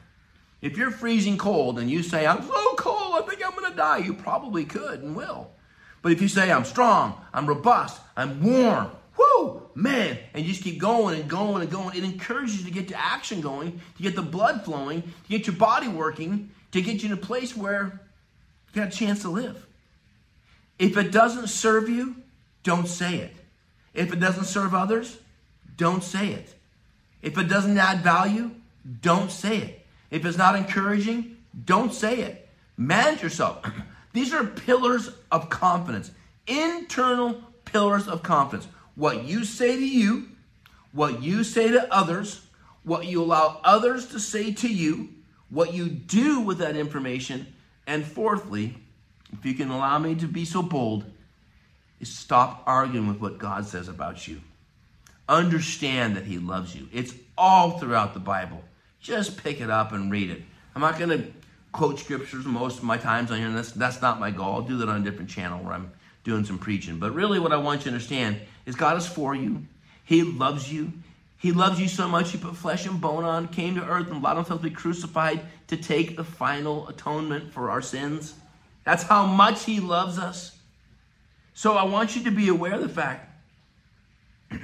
If 0.63 0.75
you're 0.75 0.89
freezing 0.89 1.37
cold 1.37 1.77
and 1.77 1.87
you 1.87 2.01
say, 2.01 2.25
I'm 2.25 2.41
so 2.41 2.73
cold, 2.77 3.21
I 3.21 3.27
think 3.27 3.45
I'm 3.45 3.55
going 3.55 3.69
to 3.69 3.77
die, 3.77 3.97
you 3.99 4.15
probably 4.15 4.65
could 4.65 5.03
and 5.03 5.15
will. 5.15 5.51
But 6.01 6.11
if 6.11 6.21
you 6.21 6.27
say, 6.27 6.51
I'm 6.51 6.65
strong, 6.65 7.19
I'm 7.33 7.45
robust, 7.45 8.01
I'm 8.17 8.43
warm, 8.43 8.89
whoo, 9.17 9.61
man, 9.75 10.17
and 10.33 10.43
you 10.43 10.51
just 10.51 10.63
keep 10.63 10.79
going 10.79 11.19
and 11.19 11.29
going 11.29 11.61
and 11.61 11.71
going, 11.71 11.97
it 11.97 12.03
encourages 12.03 12.59
you 12.59 12.65
to 12.65 12.71
get 12.71 12.87
to 12.87 12.99
action 12.99 13.41
going, 13.41 13.79
to 13.97 14.03
get 14.03 14.15
the 14.15 14.21
blood 14.21 14.65
flowing, 14.65 15.01
to 15.03 15.29
get 15.29 15.45
your 15.45 15.55
body 15.55 15.87
working, 15.87 16.49
to 16.71 16.81
get 16.81 17.03
you 17.03 17.09
in 17.09 17.13
a 17.13 17.17
place 17.17 17.55
where 17.55 18.01
you 18.73 18.81
got 18.81 18.87
a 18.87 18.97
chance 18.97 19.21
to 19.21 19.29
live. 19.29 19.65
If 20.79 20.97
it 20.97 21.11
doesn't 21.11 21.47
serve 21.47 21.89
you, 21.89 22.15
don't 22.63 22.87
say 22.87 23.17
it. 23.17 23.33
If 23.93 24.11
it 24.13 24.19
doesn't 24.19 24.45
serve 24.45 24.73
others, 24.73 25.17
don't 25.77 26.03
say 26.03 26.29
it. 26.29 26.53
If 27.21 27.37
it 27.37 27.47
doesn't 27.47 27.77
add 27.77 28.01
value, 28.01 28.51
don't 29.01 29.31
say 29.31 29.57
it. 29.57 29.85
If 30.09 30.25
it's 30.25 30.37
not 30.37 30.55
encouraging, 30.55 31.37
don't 31.65 31.93
say 31.93 32.21
it. 32.21 32.49
Manage 32.77 33.21
yourself. 33.21 33.63
These 34.13 34.33
are 34.33 34.45
pillars 34.45 35.09
of 35.31 35.49
confidence, 35.49 36.11
internal 36.47 37.41
pillars 37.65 38.07
of 38.07 38.23
confidence. 38.23 38.67
What 38.95 39.23
you 39.23 39.45
say 39.45 39.75
to 39.75 39.87
you, 39.87 40.27
what 40.91 41.21
you 41.21 41.43
say 41.43 41.69
to 41.71 41.93
others, 41.93 42.45
what 42.83 43.05
you 43.05 43.23
allow 43.23 43.61
others 43.63 44.07
to 44.07 44.19
say 44.19 44.51
to 44.53 44.67
you, 44.67 45.09
what 45.49 45.73
you 45.73 45.89
do 45.89 46.41
with 46.41 46.57
that 46.59 46.75
information, 46.75 47.47
and 47.87 48.05
fourthly, 48.05 48.75
if 49.31 49.45
you 49.45 49.53
can 49.53 49.69
allow 49.69 49.97
me 49.99 50.15
to 50.15 50.27
be 50.27 50.45
so 50.45 50.61
bold, 50.61 51.05
is 51.99 52.13
stop 52.13 52.63
arguing 52.65 53.07
with 53.07 53.19
what 53.19 53.37
God 53.37 53.65
says 53.65 53.87
about 53.87 54.27
you. 54.27 54.41
Understand 55.29 56.17
that 56.17 56.25
He 56.25 56.37
loves 56.39 56.75
you. 56.75 56.89
It's 56.91 57.13
all 57.37 57.79
throughout 57.79 58.13
the 58.13 58.19
Bible. 58.19 58.63
Just 58.99 59.41
pick 59.41 59.61
it 59.61 59.69
up 59.69 59.93
and 59.93 60.11
read 60.11 60.29
it. 60.29 60.41
I'm 60.75 60.81
not 60.81 60.99
going 60.99 61.09
to 61.09 61.31
quote 61.71 61.99
scriptures 61.99 62.45
most 62.45 62.79
of 62.79 62.83
my 62.83 62.97
times 62.97 63.31
on 63.31 63.37
here, 63.37 63.47
and 63.47 63.55
that's, 63.55 63.71
that's 63.71 64.01
not 64.01 64.19
my 64.19 64.31
goal. 64.31 64.55
I'll 64.55 64.61
do 64.61 64.77
that 64.77 64.89
on 64.89 65.01
a 65.01 65.03
different 65.03 65.29
channel 65.29 65.63
where 65.63 65.73
I'm 65.73 65.91
doing 66.23 66.45
some 66.45 66.57
preaching. 66.57 66.99
But 66.99 67.13
really, 67.13 67.39
what 67.39 67.51
I 67.51 67.57
want 67.57 67.81
you 67.81 67.83
to 67.85 67.89
understand 67.91 68.37
is 68.65 68.75
God 68.75 68.97
is 68.97 69.07
for 69.07 69.33
you. 69.35 69.65
He 70.03 70.23
loves 70.23 70.71
you. 70.71 70.91
He 71.37 71.51
loves 71.51 71.79
you 71.79 71.87
so 71.87 72.07
much, 72.07 72.31
He 72.31 72.37
put 72.37 72.55
flesh 72.55 72.85
and 72.85 73.01
bone 73.01 73.23
on, 73.23 73.47
came 73.47 73.73
to 73.75 73.83
earth, 73.83 74.07
and 74.07 74.17
allowed 74.17 74.35
Himself 74.35 74.61
to 74.61 74.69
be 74.69 74.75
crucified 74.75 75.41
to 75.67 75.77
take 75.77 76.15
the 76.15 76.23
final 76.23 76.87
atonement 76.87 77.51
for 77.51 77.71
our 77.71 77.81
sins. 77.81 78.35
That's 78.83 79.01
how 79.03 79.25
much 79.25 79.65
He 79.65 79.79
loves 79.79 80.19
us. 80.19 80.55
So 81.55 81.73
I 81.73 81.83
want 81.83 82.15
you 82.15 82.23
to 82.25 82.31
be 82.31 82.49
aware 82.49 82.73
of 82.73 82.81
the 82.81 82.89
fact 82.89 83.27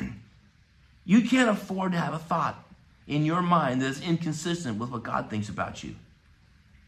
you 1.06 1.28
can't 1.28 1.50
afford 1.50 1.94
to 1.94 1.98
have 1.98 2.14
a 2.14 2.20
thought 2.20 2.64
in 3.08 3.26
your 3.26 3.42
mind 3.42 3.82
that 3.82 3.88
is 3.88 4.02
inconsistent 4.02 4.78
with 4.78 4.92
what 4.92 5.02
God 5.02 5.32
thinks 5.32 5.50
about 5.50 5.84
you. 5.84 5.96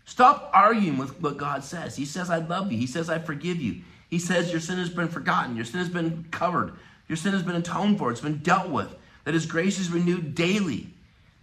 Stop 0.10 0.50
arguing 0.56 0.98
with 0.98 1.22
what 1.22 1.38
God 1.38 1.64
says. 1.64 1.96
He 1.96 2.04
says, 2.04 2.32
I 2.32 2.40
love 2.40 2.72
you. 2.72 2.80
He 2.80 2.88
says, 2.88 3.12
I 3.12 3.20
forgive 3.20 3.62
you. 3.62 3.84
He 4.10 4.18
says, 4.18 4.50
Your 4.50 4.60
sin 4.60 4.80
has 4.80 4.90
been 4.90 5.08
forgotten. 5.08 5.56
Your 5.56 5.66
sin 5.66 5.78
has 5.82 5.88
been 5.88 6.26
covered. 6.32 6.74
Your 7.08 7.16
sin 7.16 7.34
has 7.34 7.44
been 7.44 7.56
atoned 7.56 8.00
for. 8.00 8.10
It's 8.10 8.20
been 8.20 8.40
dealt 8.40 8.70
with. 8.70 8.96
That 9.26 9.36
His 9.36 9.46
grace 9.46 9.78
is 9.78 9.92
renewed 9.92 10.34
daily. 10.34 10.92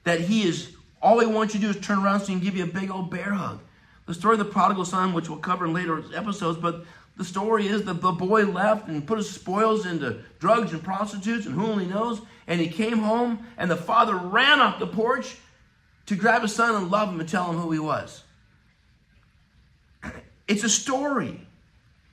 That 0.03 0.21
He 0.21 0.49
is, 0.49 0.73
all 1.01 1.21
He 1.21 1.29
wants 1.29 1.55
you 1.55 1.61
to 1.61 1.73
do 1.73 1.79
is 1.79 1.87
turn 1.87 2.01
around 2.01 2.21
so 2.21 2.27
He 2.27 2.33
can 2.33 2.43
give 2.43 2.57
you 2.57 2.65
a 2.65 2.67
big 2.67 2.91
old 2.91 3.09
bear 3.09 3.35
hug. 3.35 3.61
The 4.07 4.15
story 4.15 4.33
of 4.35 4.41
the 4.41 4.47
prodigal 4.47 4.85
son, 4.85 5.15
which 5.15 5.29
we'll 5.29 5.39
cover 5.39 5.67
in 5.67 5.73
later 5.73 6.03
episodes, 6.13 6.59
but 6.59 6.85
the 7.17 7.25
story 7.25 7.69
is 7.69 7.85
that 7.85 8.01
the 8.01 8.11
boy 8.11 8.47
left 8.47 8.89
and 8.89 9.07
put 9.07 9.19
his 9.19 9.31
spoils 9.31 9.87
into 9.87 10.25
drugs 10.41 10.73
and 10.73 10.83
prostitutes 10.83 11.47
and 11.47 11.55
who 11.55 11.67
only 11.67 11.87
knows. 11.87 12.21
And 12.49 12.61
he 12.61 12.67
came 12.67 12.99
home, 12.99 13.47
and 13.57 13.71
the 13.71 13.77
father 13.77 14.17
ran 14.17 14.59
off 14.59 14.81
the 14.81 14.89
porch 14.89 15.37
to 16.07 16.17
grab 16.17 16.43
his 16.43 16.55
son 16.55 16.75
and 16.75 16.91
love 16.91 17.11
him 17.11 17.21
and 17.21 17.29
tell 17.29 17.49
him 17.49 17.59
who 17.59 17.71
he 17.71 17.79
was. 17.79 18.25
It's 20.49 20.65
a 20.65 20.69
story. 20.69 21.41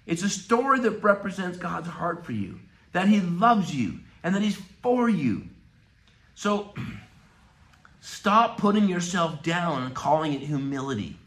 It's 0.06 0.24
a 0.24 0.30
story 0.30 0.80
that 0.82 1.04
represents 1.04 1.58
God's 1.58 1.88
heart 1.88 2.26
for 2.26 2.34
you, 2.34 2.60
that 2.91 3.08
he 3.08 3.22
loves 3.22 3.74
you, 3.74 4.00
and 4.24 4.36
that 4.36 4.41
he's 4.41 4.60
for 4.82 5.10
you. 5.10 5.43
So 6.36 6.74
stop 8.02 8.58
putting 8.58 8.88
yourself 8.88 9.43
down 9.43 9.84
and 9.84 9.96
calling 9.96 10.34
it 10.34 10.41
humility. 10.41 11.17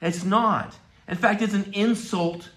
It's 0.00 0.24
not. 0.24 0.74
In 1.06 1.16
fact, 1.16 1.42
it's 1.42 1.54
an 1.54 1.72
insult 1.74 2.50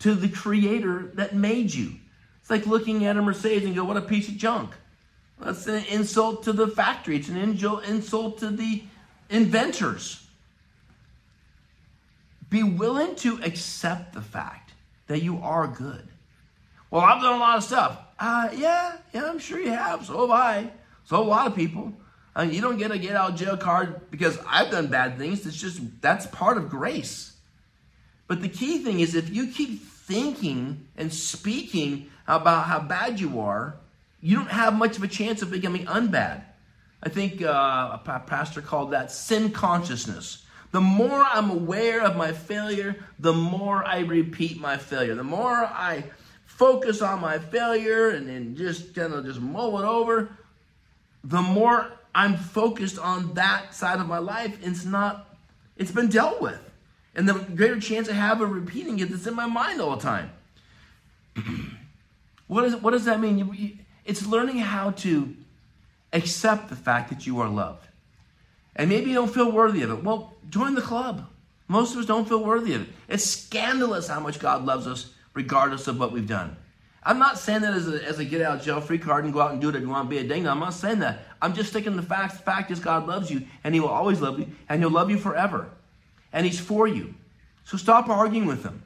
to 0.00 0.14
the 0.14 0.28
creator 0.28 1.10
that 1.14 1.34
made 1.34 1.72
you. 1.72 1.94
It's 2.40 2.50
like 2.50 2.66
looking 2.66 3.06
at 3.06 3.16
a 3.16 3.22
Mercedes 3.22 3.64
and 3.64 3.74
go, 3.74 3.84
what 3.84 3.96
a 3.96 4.02
piece 4.02 4.28
of 4.28 4.36
junk. 4.36 4.70
That's 5.40 5.66
an 5.66 5.84
insult 5.86 6.44
to 6.44 6.52
the 6.52 6.68
factory. 6.68 7.16
It's 7.16 7.28
an 7.28 7.36
insult 7.36 8.38
to 8.38 8.50
the 8.50 8.84
inventors. 9.28 10.25
Be 12.48 12.62
willing 12.62 13.16
to 13.16 13.40
accept 13.42 14.12
the 14.12 14.22
fact 14.22 14.72
that 15.06 15.22
you 15.22 15.38
are 15.38 15.66
good. 15.66 16.08
Well, 16.90 17.02
I've 17.02 17.20
done 17.20 17.34
a 17.34 17.38
lot 17.38 17.58
of 17.58 17.64
stuff. 17.64 17.98
Uh, 18.18 18.48
yeah, 18.54 18.96
yeah, 19.12 19.28
I'm 19.28 19.38
sure 19.38 19.60
you 19.60 19.70
have. 19.70 20.06
So 20.06 20.20
have 20.20 20.30
I. 20.30 20.70
So 21.04 21.16
have 21.16 21.26
a 21.26 21.28
lot 21.28 21.46
of 21.46 21.54
people. 21.54 21.92
I 22.34 22.44
mean, 22.44 22.54
you 22.54 22.60
don't 22.60 22.76
get 22.76 22.90
a 22.90 22.98
get 22.98 23.16
out 23.16 23.36
jail 23.36 23.56
card 23.56 24.10
because 24.10 24.38
I've 24.46 24.70
done 24.70 24.88
bad 24.88 25.18
things. 25.18 25.46
It's 25.46 25.56
just 25.56 25.80
that's 26.00 26.26
part 26.26 26.58
of 26.58 26.68
grace. 26.68 27.34
But 28.28 28.42
the 28.42 28.48
key 28.48 28.78
thing 28.78 29.00
is 29.00 29.14
if 29.14 29.30
you 29.30 29.48
keep 29.48 29.82
thinking 29.82 30.86
and 30.96 31.12
speaking 31.12 32.10
about 32.28 32.66
how 32.66 32.80
bad 32.80 33.20
you 33.20 33.40
are, 33.40 33.76
you 34.20 34.36
don't 34.36 34.50
have 34.50 34.74
much 34.74 34.96
of 34.96 35.02
a 35.02 35.08
chance 35.08 35.42
of 35.42 35.50
becoming 35.50 35.86
unbad. 35.86 36.42
I 37.02 37.08
think 37.08 37.42
uh, 37.42 37.98
a 38.04 38.22
pastor 38.26 38.60
called 38.60 38.90
that 38.92 39.12
sin 39.12 39.52
consciousness. 39.52 40.44
The 40.76 40.82
more 40.82 41.24
I'm 41.24 41.48
aware 41.48 42.02
of 42.02 42.16
my 42.16 42.32
failure, 42.32 42.96
the 43.18 43.32
more 43.32 43.82
I 43.82 44.00
repeat 44.00 44.60
my 44.60 44.76
failure. 44.76 45.14
The 45.14 45.24
more 45.24 45.54
I 45.54 46.04
focus 46.44 47.00
on 47.00 47.22
my 47.22 47.38
failure 47.38 48.10
and 48.10 48.28
then 48.28 48.56
just 48.56 48.94
kind 48.94 49.14
of 49.14 49.24
just 49.24 49.40
mull 49.40 49.80
it 49.80 49.86
over, 49.86 50.36
the 51.24 51.40
more 51.40 51.90
I'm 52.14 52.36
focused 52.36 52.98
on 52.98 53.32
that 53.32 53.74
side 53.74 54.00
of 54.00 54.06
my 54.06 54.18
life. 54.18 54.58
It's 54.62 54.84
not, 54.84 55.34
it's 55.78 55.92
been 55.92 56.10
dealt 56.10 56.42
with. 56.42 56.60
And 57.14 57.26
the 57.26 57.32
greater 57.32 57.80
chance 57.80 58.10
I 58.10 58.12
have 58.12 58.42
of 58.42 58.50
repeating 58.50 58.98
it 58.98 59.08
that's 59.08 59.26
in 59.26 59.34
my 59.34 59.46
mind 59.46 59.80
all 59.80 59.96
the 59.96 60.02
time. 60.02 60.30
what, 62.48 62.66
is, 62.66 62.76
what 62.76 62.90
does 62.90 63.06
that 63.06 63.18
mean? 63.18 63.82
It's 64.04 64.26
learning 64.26 64.58
how 64.58 64.90
to 64.90 65.34
accept 66.12 66.68
the 66.68 66.76
fact 66.76 67.08
that 67.08 67.26
you 67.26 67.40
are 67.40 67.48
loved. 67.48 67.86
And 68.76 68.90
maybe 68.90 69.08
you 69.08 69.14
don't 69.14 69.32
feel 69.32 69.50
worthy 69.50 69.82
of 69.82 69.90
it. 69.90 70.04
Well, 70.04 70.34
join 70.50 70.74
the 70.74 70.82
club. 70.82 71.26
Most 71.66 71.94
of 71.94 72.00
us 72.00 72.06
don't 72.06 72.28
feel 72.28 72.44
worthy 72.44 72.74
of 72.74 72.82
it. 72.82 72.88
It's 73.08 73.24
scandalous 73.24 74.06
how 74.06 74.20
much 74.20 74.38
God 74.38 74.64
loves 74.64 74.86
us, 74.86 75.10
regardless 75.34 75.88
of 75.88 75.98
what 75.98 76.12
we've 76.12 76.28
done. 76.28 76.56
I'm 77.02 77.18
not 77.18 77.38
saying 77.38 77.62
that 77.62 77.72
as 77.72 77.88
a, 77.88 78.04
as 78.04 78.18
a 78.18 78.24
get 78.24 78.42
out 78.42 78.62
jail 78.62 78.80
free 78.80 78.98
card 78.98 79.24
and 79.24 79.32
go 79.32 79.40
out 79.40 79.52
and 79.52 79.60
do 79.60 79.68
it 79.68 79.76
if 79.76 79.82
you 79.82 79.88
want 79.88 80.08
to 80.08 80.10
be 80.10 80.18
a 80.18 80.28
ding. 80.28 80.46
I'm 80.46 80.58
not 80.58 80.74
saying 80.74 80.98
that. 81.00 81.20
I'm 81.40 81.54
just 81.54 81.70
sticking 81.70 81.92
to 81.92 82.00
the 82.00 82.06
fact. 82.06 82.34
The 82.34 82.42
fact 82.42 82.70
is, 82.70 82.80
God 82.80 83.06
loves 83.06 83.30
you, 83.30 83.46
and 83.64 83.74
He 83.74 83.80
will 83.80 83.88
always 83.88 84.20
love 84.20 84.38
you, 84.38 84.48
and 84.68 84.80
He'll 84.80 84.90
love 84.90 85.10
you 85.10 85.16
forever. 85.16 85.70
And 86.32 86.44
He's 86.44 86.60
for 86.60 86.86
you. 86.86 87.14
So 87.64 87.76
stop 87.76 88.08
arguing 88.08 88.46
with 88.46 88.64
Him. 88.64 88.82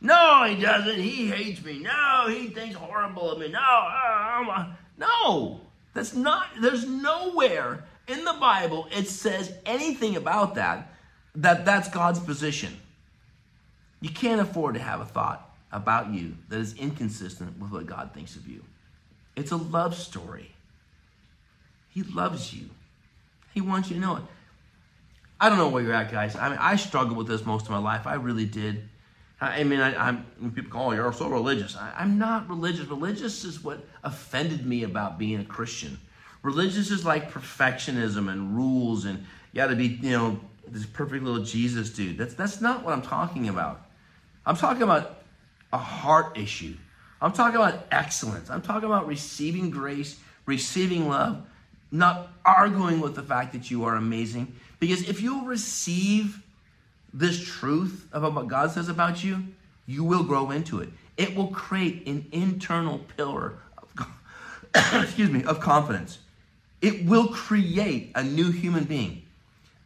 No, 0.00 0.44
He 0.44 0.60
doesn't. 0.60 0.98
He 1.00 1.28
hates 1.28 1.62
me. 1.62 1.78
No, 1.78 2.26
He 2.28 2.48
thinks 2.48 2.74
horrible 2.74 3.30
of 3.30 3.38
me. 3.38 3.48
No, 3.48 3.60
uh, 3.60 4.72
no. 4.98 5.60
That's 5.94 6.14
not. 6.14 6.46
There's 6.60 6.86
nowhere 6.86 7.84
in 8.10 8.24
the 8.24 8.34
Bible 8.34 8.88
it 8.90 9.08
says 9.08 9.52
anything 9.64 10.16
about 10.16 10.56
that. 10.56 10.92
That 11.36 11.64
that's 11.64 11.88
God's 11.88 12.18
position. 12.18 12.76
You 14.00 14.10
can't 14.10 14.40
afford 14.40 14.74
to 14.74 14.80
have 14.80 15.00
a 15.00 15.04
thought 15.04 15.48
about 15.70 16.12
you 16.12 16.36
that 16.48 16.58
is 16.58 16.74
inconsistent 16.74 17.58
with 17.58 17.70
what 17.70 17.86
God 17.86 18.10
thinks 18.12 18.34
of 18.34 18.48
you. 18.48 18.64
It's 19.36 19.52
a 19.52 19.56
love 19.56 19.94
story. 19.94 20.50
He 21.90 22.02
loves 22.02 22.52
you. 22.52 22.70
He 23.52 23.60
wants 23.60 23.90
you 23.90 23.96
to 23.96 24.00
know 24.00 24.16
it. 24.16 24.22
I 25.40 25.48
don't 25.48 25.58
know 25.58 25.68
where 25.68 25.82
you're 25.82 25.94
at, 25.94 26.10
guys. 26.10 26.36
I 26.36 26.48
mean, 26.50 26.58
I 26.60 26.76
struggled 26.76 27.16
with 27.16 27.26
this 27.26 27.46
most 27.46 27.64
of 27.64 27.70
my 27.70 27.78
life. 27.78 28.06
I 28.06 28.14
really 28.14 28.44
did. 28.44 28.88
I 29.40 29.64
mean, 29.64 29.80
I, 29.80 30.08
am 30.08 30.52
people 30.54 30.70
call 30.70 30.88
oh, 30.88 30.92
you're 30.92 31.12
so 31.14 31.28
religious. 31.28 31.76
I, 31.76 31.94
I'm 31.96 32.18
not 32.18 32.48
religious. 32.48 32.86
Religious 32.86 33.44
is 33.44 33.64
what 33.64 33.82
offended 34.04 34.66
me 34.66 34.82
about 34.82 35.18
being 35.18 35.40
a 35.40 35.44
Christian. 35.44 35.98
Religious 36.42 36.90
is 36.90 37.04
like 37.04 37.30
perfectionism 37.30 38.30
and 38.30 38.56
rules, 38.56 39.04
and 39.04 39.18
you 39.52 39.56
got 39.56 39.68
to 39.68 39.76
be, 39.76 39.86
you 39.86 40.10
know, 40.10 40.40
this 40.66 40.86
perfect 40.86 41.24
little 41.24 41.44
Jesus 41.44 41.90
dude. 41.90 42.16
That's 42.16 42.34
that's 42.34 42.60
not 42.60 42.84
what 42.84 42.92
I'm 42.92 43.02
talking 43.02 43.48
about. 43.48 43.86
I'm 44.46 44.56
talking 44.56 44.82
about 44.82 45.22
a 45.72 45.78
heart 45.78 46.38
issue. 46.38 46.76
I'm 47.20 47.32
talking 47.32 47.56
about 47.56 47.86
excellence. 47.90 48.48
I'm 48.48 48.62
talking 48.62 48.86
about 48.86 49.06
receiving 49.06 49.70
grace, 49.70 50.18
receiving 50.46 51.08
love, 51.08 51.42
not 51.90 52.30
arguing 52.44 53.00
with 53.00 53.14
the 53.14 53.22
fact 53.22 53.52
that 53.52 53.70
you 53.70 53.84
are 53.84 53.96
amazing. 53.96 54.54
Because 54.78 55.06
if 55.08 55.20
you 55.20 55.44
receive 55.46 56.42
this 57.12 57.44
truth 57.44 58.08
about 58.12 58.34
what 58.34 58.48
God 58.48 58.70
says 58.70 58.88
about 58.88 59.22
you, 59.22 59.44
You 59.90 60.04
will 60.04 60.22
grow 60.22 60.52
into 60.52 60.80
it. 60.80 60.88
It 61.16 61.34
will 61.34 61.48
create 61.48 62.06
an 62.06 62.26
internal 62.30 63.00
pillar 63.16 63.58
of, 63.76 64.06
excuse 65.02 65.30
me, 65.30 65.42
of 65.42 65.58
confidence. 65.58 66.20
It 66.82 67.04
will 67.04 67.28
create 67.28 68.12
a 68.14 68.22
new 68.22 68.50
human 68.50 68.84
being. 68.84 69.22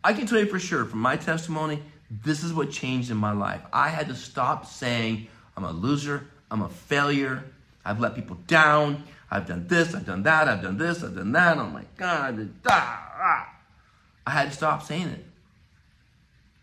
I 0.02 0.12
can 0.12 0.26
tell 0.26 0.38
you 0.38 0.46
for 0.46 0.58
sure 0.58 0.84
from 0.84 1.00
my 1.00 1.16
testimony, 1.16 1.82
this 2.10 2.44
is 2.44 2.52
what 2.52 2.70
changed 2.70 3.10
in 3.10 3.16
my 3.16 3.32
life. 3.32 3.62
I 3.72 3.88
had 3.88 4.08
to 4.08 4.14
stop 4.14 4.66
saying, 4.66 5.26
I'm 5.56 5.64
a 5.64 5.72
loser, 5.72 6.26
I'm 6.50 6.62
a 6.62 6.68
failure, 6.68 7.42
I've 7.84 8.00
let 8.00 8.14
people 8.14 8.36
down, 8.46 9.04
I've 9.30 9.46
done 9.46 9.66
this, 9.66 9.94
I've 9.94 10.06
done 10.06 10.22
that, 10.24 10.48
I've 10.48 10.62
done 10.62 10.78
this, 10.78 11.02
I've 11.02 11.16
done 11.16 11.32
that. 11.32 11.58
Oh 11.58 11.66
my 11.66 11.84
God. 11.96 12.50
I 12.66 14.30
had 14.30 14.50
to 14.50 14.54
stop 14.54 14.82
saying 14.82 15.08
it. 15.08 15.24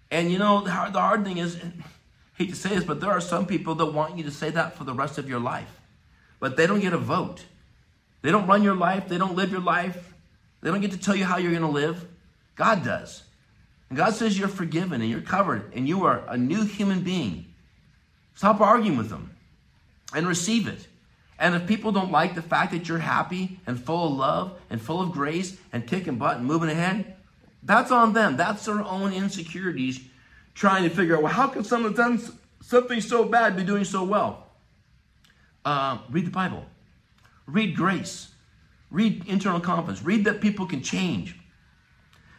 And 0.10 0.32
you 0.32 0.40
know, 0.40 0.62
the 0.62 0.72
hard, 0.72 0.94
the 0.94 1.00
hard 1.00 1.24
thing 1.24 1.38
is, 1.38 1.58
hate 2.36 2.50
to 2.50 2.56
say 2.56 2.70
this, 2.70 2.84
but 2.84 3.02
there 3.02 3.12
are 3.12 3.22
some 3.22 3.46
people 3.46 3.76
that 3.76 3.88
want 3.88 4.18
you 4.18 4.24
to 4.24 4.32
say 4.32 4.50
that 4.52 4.76
for 4.76 4.84
the 4.84 4.94
rest 4.94 5.18
of 5.18 5.28
your 5.28 5.40
life. 5.40 5.80
But 6.40 6.58
they 6.58 6.68
don't 6.68 6.80
get 6.80 6.94
a 6.94 6.98
vote. 6.98 7.46
They 8.22 8.32
don't 8.32 8.48
run 8.48 8.64
your 8.64 8.76
life, 8.76 9.08
they 9.08 9.18
don't 9.18 9.36
live 9.36 9.52
your 9.52 9.62
life, 9.62 10.14
they 10.62 10.70
don't 10.70 10.82
get 10.82 10.92
to 10.92 10.98
tell 10.98 11.16
you 11.16 11.26
how 11.26 11.38
you're 11.38 11.52
going 11.52 11.64
to 11.64 11.68
live. 11.68 12.06
God 12.56 12.84
does. 12.84 13.24
And 13.90 13.98
God 13.98 14.14
says 14.14 14.38
you're 14.38 14.48
forgiven 14.48 15.02
and 15.02 15.10
you're 15.10 15.22
covered 15.22 15.74
and 15.74 15.88
you 15.88 16.06
are 16.06 16.24
a 16.28 16.38
new 16.38 16.64
human 16.64 17.02
being. 17.02 17.46
Stop 18.36 18.62
arguing 18.62 18.98
with 18.98 19.10
them 19.10 19.36
and 20.14 20.28
receive 20.28 20.68
it. 20.68 20.88
And 21.38 21.56
if 21.56 21.66
people 21.66 21.92
don't 21.92 22.12
like 22.12 22.36
the 22.36 22.42
fact 22.42 22.72
that 22.72 22.88
you're 22.88 23.00
happy 23.00 23.60
and 23.66 23.84
full 23.84 24.08
of 24.08 24.14
love 24.14 24.60
and 24.70 24.80
full 24.80 25.02
of 25.02 25.12
grace 25.12 25.58
and 25.74 25.86
kicking 25.88 26.18
butt 26.18 26.38
and 26.38 26.46
moving 26.46 26.70
ahead, 26.70 27.16
that's 27.64 27.92
on 27.92 28.14
them. 28.14 28.38
That's 28.38 28.66
their 28.66 28.82
own 28.82 29.12
insecurities 29.12 30.00
trying 30.54 30.84
to 30.84 30.90
figure 30.90 31.16
out, 31.16 31.24
well, 31.24 31.34
how 31.34 31.48
can 31.48 31.64
someone 31.64 31.94
done 31.94 32.22
something 32.62 33.02
so 33.02 33.26
bad 33.26 33.56
be 33.56 33.64
doing 33.64 33.84
so 33.84 34.04
well? 34.04 34.48
Uh, 35.66 35.98
read 36.10 36.26
the 36.26 36.32
Bible. 36.32 36.66
Read 37.46 37.76
grace. 37.76 38.30
Read 38.92 39.26
internal 39.28 39.60
confidence. 39.60 40.04
Read 40.04 40.26
that 40.26 40.42
people 40.42 40.66
can 40.66 40.84
change. 40.84 41.40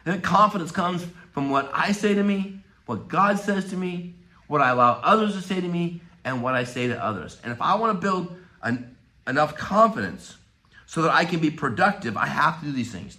And 0.05 0.15
that 0.15 0.23
confidence 0.23 0.71
comes 0.71 1.05
from 1.31 1.49
what 1.49 1.69
I 1.73 1.91
say 1.91 2.13
to 2.13 2.23
me, 2.23 2.59
what 2.85 3.07
God 3.07 3.39
says 3.39 3.69
to 3.71 3.75
me, 3.75 4.15
what 4.47 4.61
I 4.61 4.69
allow 4.69 4.99
others 5.03 5.33
to 5.35 5.41
say 5.41 5.59
to 5.59 5.67
me, 5.67 6.01
and 6.23 6.41
what 6.41 6.53
I 6.53 6.63
say 6.63 6.87
to 6.87 7.03
others. 7.03 7.39
And 7.43 7.51
if 7.51 7.61
I 7.61 7.75
want 7.75 7.99
to 7.99 8.01
build 8.01 8.35
an 8.61 8.95
enough 9.27 9.57
confidence 9.57 10.37
so 10.85 11.01
that 11.01 11.11
I 11.11 11.25
can 11.25 11.39
be 11.39 11.49
productive, 11.49 12.15
I 12.15 12.27
have 12.27 12.59
to 12.59 12.67
do 12.67 12.71
these 12.71 12.91
things. 12.91 13.17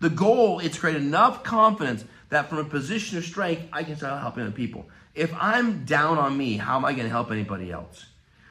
The 0.00 0.10
goal 0.10 0.58
is 0.58 0.72
to 0.72 0.80
create 0.80 0.96
enough 0.96 1.44
confidence 1.44 2.04
that 2.30 2.48
from 2.48 2.58
a 2.58 2.64
position 2.64 3.18
of 3.18 3.24
strength, 3.24 3.68
I 3.72 3.84
can 3.84 3.96
start 3.96 4.20
helping 4.20 4.42
other 4.42 4.52
people. 4.52 4.88
If 5.14 5.32
I'm 5.34 5.84
down 5.84 6.18
on 6.18 6.36
me, 6.36 6.56
how 6.56 6.76
am 6.76 6.84
I 6.84 6.92
going 6.92 7.04
to 7.04 7.10
help 7.10 7.30
anybody 7.30 7.70
else? 7.70 8.06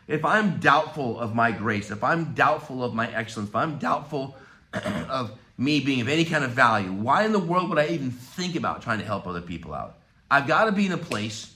If 0.08 0.26
I'm 0.26 0.60
doubtful 0.60 1.20
of 1.20 1.36
my 1.36 1.52
grace, 1.52 1.92
if 1.92 2.04
I'm 2.04 2.34
doubtful 2.34 2.84
of 2.84 2.94
my 2.94 3.12
excellence, 3.14 3.50
if 3.50 3.56
I'm 3.56 3.78
doubtful 3.78 4.36
of 4.74 5.32
me 5.58 5.80
being 5.80 6.02
of 6.02 6.10
any 6.10 6.26
kind 6.26 6.44
of 6.44 6.52
value, 6.52 6.92
why 6.92 7.24
in 7.24 7.32
the 7.32 7.40
world 7.40 7.70
would 7.70 7.80
I 7.80 7.88
even 7.88 8.12
think 8.12 8.56
about 8.56 8.82
trying 8.82 9.00
to 9.00 9.06
help 9.06 9.28
other 9.28 9.42
people 9.42 9.74
out? 9.74 9.98
I've 10.30 10.48
got 10.48 10.66
to 10.66 10.72
be 10.72 10.86
in 10.86 10.92
a 10.92 10.98
place 10.98 11.54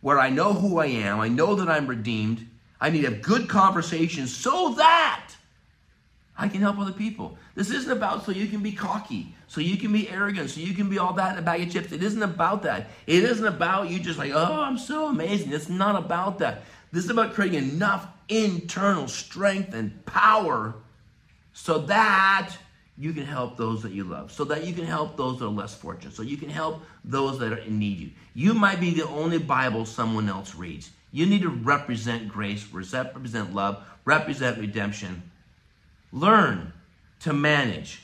where 0.00 0.18
I 0.18 0.30
know 0.30 0.52
who 0.52 0.78
I 0.78 0.86
am, 0.86 1.20
I 1.20 1.28
know 1.28 1.54
that 1.56 1.68
I'm 1.68 1.86
redeemed, 1.86 2.46
I 2.80 2.90
need 2.90 3.04
have 3.04 3.22
good 3.22 3.48
conversations 3.48 4.34
so 4.34 4.74
that 4.74 5.30
I 6.40 6.48
can 6.48 6.62
help 6.62 6.78
other 6.78 6.92
people. 6.92 7.36
This 7.54 7.70
isn't 7.70 7.92
about 7.92 8.24
so 8.24 8.32
you 8.32 8.46
can 8.46 8.62
be 8.62 8.72
cocky, 8.72 9.34
so 9.46 9.60
you 9.60 9.76
can 9.76 9.92
be 9.92 10.08
arrogant, 10.08 10.48
so 10.48 10.60
you 10.60 10.72
can 10.72 10.88
be 10.88 10.98
all 10.98 11.12
that 11.12 11.34
in 11.34 11.38
a 11.38 11.42
bag 11.42 11.60
of 11.62 11.70
chips. 11.70 11.92
It 11.92 12.02
isn't 12.02 12.22
about 12.22 12.62
that. 12.62 12.88
It 13.06 13.24
isn't 13.24 13.46
about 13.46 13.90
you 13.90 13.98
just 13.98 14.18
like, 14.18 14.32
oh, 14.34 14.62
I'm 14.62 14.78
so 14.78 15.08
amazing. 15.08 15.52
It's 15.52 15.68
not 15.68 15.96
about 15.96 16.38
that. 16.38 16.62
This 16.92 17.04
is 17.04 17.10
about 17.10 17.34
creating 17.34 17.70
enough 17.70 18.06
internal 18.28 19.08
strength 19.08 19.74
and 19.74 20.04
power 20.06 20.74
so 21.52 21.78
that 21.78 22.56
you 22.96 23.12
can 23.12 23.24
help 23.24 23.56
those 23.56 23.82
that 23.82 23.92
you 23.92 24.04
love, 24.04 24.30
so 24.30 24.44
that 24.44 24.64
you 24.64 24.74
can 24.74 24.84
help 24.84 25.16
those 25.16 25.38
that 25.38 25.46
are 25.46 25.48
less 25.48 25.74
fortunate, 25.74 26.14
so 26.14 26.22
you 26.22 26.36
can 26.36 26.50
help 26.50 26.82
those 27.04 27.38
that 27.38 27.52
are 27.52 27.70
need 27.70 27.98
you. 27.98 28.10
You 28.34 28.54
might 28.54 28.78
be 28.78 28.90
the 28.90 29.08
only 29.08 29.38
Bible 29.38 29.86
someone 29.86 30.28
else 30.28 30.54
reads. 30.54 30.90
You 31.12 31.26
need 31.26 31.42
to 31.42 31.48
represent 31.48 32.28
grace, 32.28 32.66
represent 32.72 33.54
love, 33.54 33.82
represent 34.04 34.58
redemption. 34.58 35.22
Learn 36.12 36.72
to 37.20 37.32
manage 37.32 38.02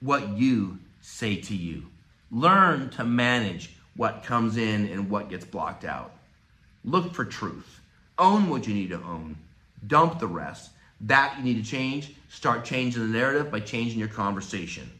what 0.00 0.36
you 0.36 0.78
say 1.00 1.36
to 1.36 1.56
you. 1.56 1.86
Learn 2.30 2.90
to 2.90 3.04
manage 3.04 3.74
what 3.96 4.24
comes 4.24 4.56
in 4.56 4.88
and 4.88 5.08
what 5.08 5.30
gets 5.30 5.44
blocked 5.44 5.84
out. 5.84 6.12
Look 6.84 7.14
for 7.14 7.24
truth. 7.24 7.80
Own 8.18 8.48
what 8.48 8.66
you 8.66 8.74
need 8.74 8.90
to 8.90 9.02
own. 9.02 9.36
Dump 9.86 10.18
the 10.18 10.26
rest. 10.26 10.70
That 11.00 11.36
you 11.38 11.44
need 11.44 11.64
to 11.64 11.70
change. 11.70 12.14
Start 12.28 12.64
changing 12.64 13.02
the 13.02 13.18
narrative 13.18 13.50
by 13.50 13.60
changing 13.60 13.98
your 13.98 14.08
conversation. 14.08 14.90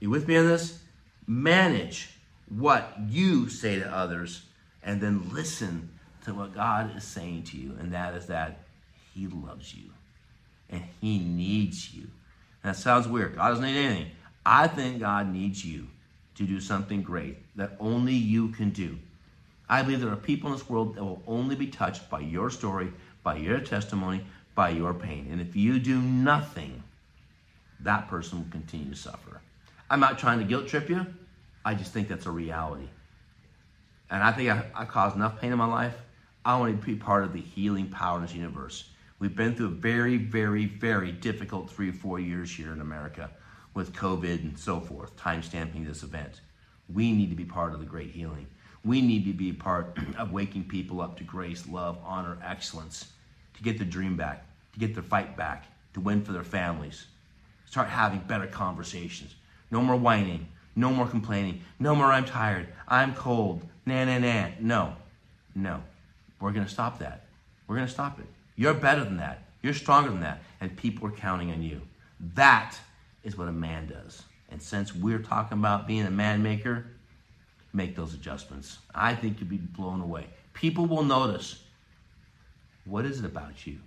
You 0.00 0.10
with 0.10 0.28
me 0.28 0.36
on 0.36 0.46
this? 0.46 0.78
Manage 1.26 2.10
what 2.48 2.94
you 3.08 3.48
say 3.48 3.78
to 3.78 3.94
others 3.94 4.42
and 4.82 5.00
then 5.00 5.30
listen 5.32 5.90
to 6.24 6.34
what 6.34 6.54
God 6.54 6.96
is 6.96 7.04
saying 7.04 7.44
to 7.44 7.56
you, 7.56 7.76
and 7.78 7.92
that 7.92 8.14
is 8.14 8.26
that 8.26 8.60
He 9.14 9.26
loves 9.26 9.74
you 9.74 9.90
and 10.70 10.82
He 11.00 11.18
needs 11.18 11.94
you. 11.94 12.08
That 12.62 12.76
sounds 12.76 13.08
weird. 13.08 13.36
God 13.36 13.48
doesn't 13.50 13.64
need 13.64 13.78
anything. 13.78 14.10
I 14.44 14.68
think 14.68 15.00
God 15.00 15.32
needs 15.32 15.64
you 15.64 15.88
to 16.36 16.44
do 16.44 16.60
something 16.60 17.02
great 17.02 17.38
that 17.56 17.76
only 17.80 18.14
you 18.14 18.48
can 18.48 18.70
do. 18.70 18.98
I 19.68 19.82
believe 19.82 20.00
there 20.00 20.10
are 20.10 20.16
people 20.16 20.50
in 20.50 20.56
this 20.56 20.68
world 20.68 20.94
that 20.94 21.04
will 21.04 21.22
only 21.26 21.54
be 21.54 21.66
touched 21.66 22.08
by 22.08 22.20
your 22.20 22.50
story, 22.50 22.92
by 23.22 23.36
your 23.36 23.60
testimony, 23.60 24.24
by 24.54 24.70
your 24.70 24.94
pain. 24.94 25.28
And 25.30 25.40
if 25.40 25.54
you 25.54 25.78
do 25.78 26.00
nothing, 26.00 26.82
that 27.80 28.08
person 28.08 28.38
will 28.38 28.50
continue 28.50 28.90
to 28.90 28.96
suffer. 28.96 29.40
I'm 29.90 30.00
not 30.00 30.18
trying 30.18 30.38
to 30.38 30.44
guilt 30.44 30.68
trip 30.68 30.88
you. 30.88 31.06
I 31.64 31.74
just 31.74 31.92
think 31.92 32.08
that's 32.08 32.26
a 32.26 32.30
reality. 32.30 32.88
And 34.10 34.22
I 34.22 34.32
think 34.32 34.50
I, 34.50 34.64
I 34.74 34.84
caused 34.84 35.16
enough 35.16 35.40
pain 35.40 35.52
in 35.52 35.58
my 35.58 35.66
life 35.66 35.94
I 36.48 36.56
want 36.56 36.80
to 36.80 36.86
be 36.86 36.94
part 36.94 37.24
of 37.24 37.34
the 37.34 37.42
healing 37.42 37.88
power 37.88 38.16
in 38.16 38.22
this 38.22 38.34
universe. 38.34 38.88
We've 39.18 39.36
been 39.36 39.54
through 39.54 39.66
a 39.66 39.70
very, 39.70 40.16
very, 40.16 40.64
very 40.64 41.12
difficult 41.12 41.70
three 41.70 41.90
or 41.90 41.92
four 41.92 42.18
years 42.20 42.50
here 42.50 42.72
in 42.72 42.80
America 42.80 43.30
with 43.74 43.92
COVID 43.92 44.42
and 44.42 44.58
so 44.58 44.80
forth, 44.80 45.14
time 45.16 45.42
stamping 45.42 45.84
this 45.84 46.02
event. 46.02 46.40
We 46.88 47.12
need 47.12 47.28
to 47.28 47.36
be 47.36 47.44
part 47.44 47.74
of 47.74 47.80
the 47.80 47.84
great 47.84 48.12
healing. 48.12 48.46
We 48.88 49.02
need 49.02 49.26
to 49.26 49.34
be 49.34 49.52
part 49.52 49.98
of 50.18 50.32
waking 50.32 50.64
people 50.64 51.02
up 51.02 51.18
to 51.18 51.24
grace, 51.24 51.68
love, 51.68 51.98
honor, 52.02 52.38
excellence, 52.42 53.12
to 53.54 53.62
get 53.62 53.78
the 53.78 53.84
dream 53.84 54.16
back, 54.16 54.46
to 54.72 54.78
get 54.78 54.94
their 54.94 55.02
fight 55.02 55.36
back, 55.36 55.66
to 55.92 56.00
win 56.00 56.24
for 56.24 56.32
their 56.32 56.42
families. 56.42 57.04
Start 57.66 57.88
having 57.88 58.20
better 58.20 58.46
conversations. 58.46 59.34
No 59.70 59.82
more 59.82 59.96
whining. 59.96 60.48
No 60.74 60.90
more 60.90 61.06
complaining. 61.06 61.60
No 61.78 61.94
more 61.94 62.06
I'm 62.06 62.24
tired. 62.24 62.68
I'm 62.88 63.14
cold. 63.14 63.62
Nah, 63.84 64.06
nah, 64.06 64.20
nah. 64.20 64.48
No. 64.58 64.94
No. 65.54 65.82
We're 66.40 66.52
going 66.52 66.64
to 66.64 66.72
stop 66.72 66.98
that. 67.00 67.26
We're 67.66 67.76
going 67.76 67.88
to 67.88 67.92
stop 67.92 68.18
it. 68.18 68.26
You're 68.56 68.72
better 68.72 69.04
than 69.04 69.18
that. 69.18 69.42
You're 69.60 69.74
stronger 69.74 70.08
than 70.08 70.20
that. 70.20 70.40
And 70.62 70.74
people 70.74 71.06
are 71.08 71.12
counting 71.12 71.50
on 71.50 71.62
you. 71.62 71.82
That 72.34 72.74
is 73.22 73.36
what 73.36 73.48
a 73.48 73.52
man 73.52 73.86
does. 73.86 74.22
And 74.48 74.62
since 74.62 74.94
we're 74.94 75.18
talking 75.18 75.58
about 75.58 75.86
being 75.86 76.06
a 76.06 76.10
man 76.10 76.42
maker, 76.42 76.86
make 77.72 77.96
those 77.96 78.14
adjustments. 78.14 78.78
I 78.94 79.14
think 79.14 79.40
you'll 79.40 79.48
be 79.48 79.56
blown 79.56 80.00
away. 80.00 80.26
People 80.54 80.86
will 80.86 81.02
notice. 81.02 81.62
What 82.84 83.04
is 83.04 83.18
it 83.18 83.24
about 83.24 83.66
you? 83.66 83.78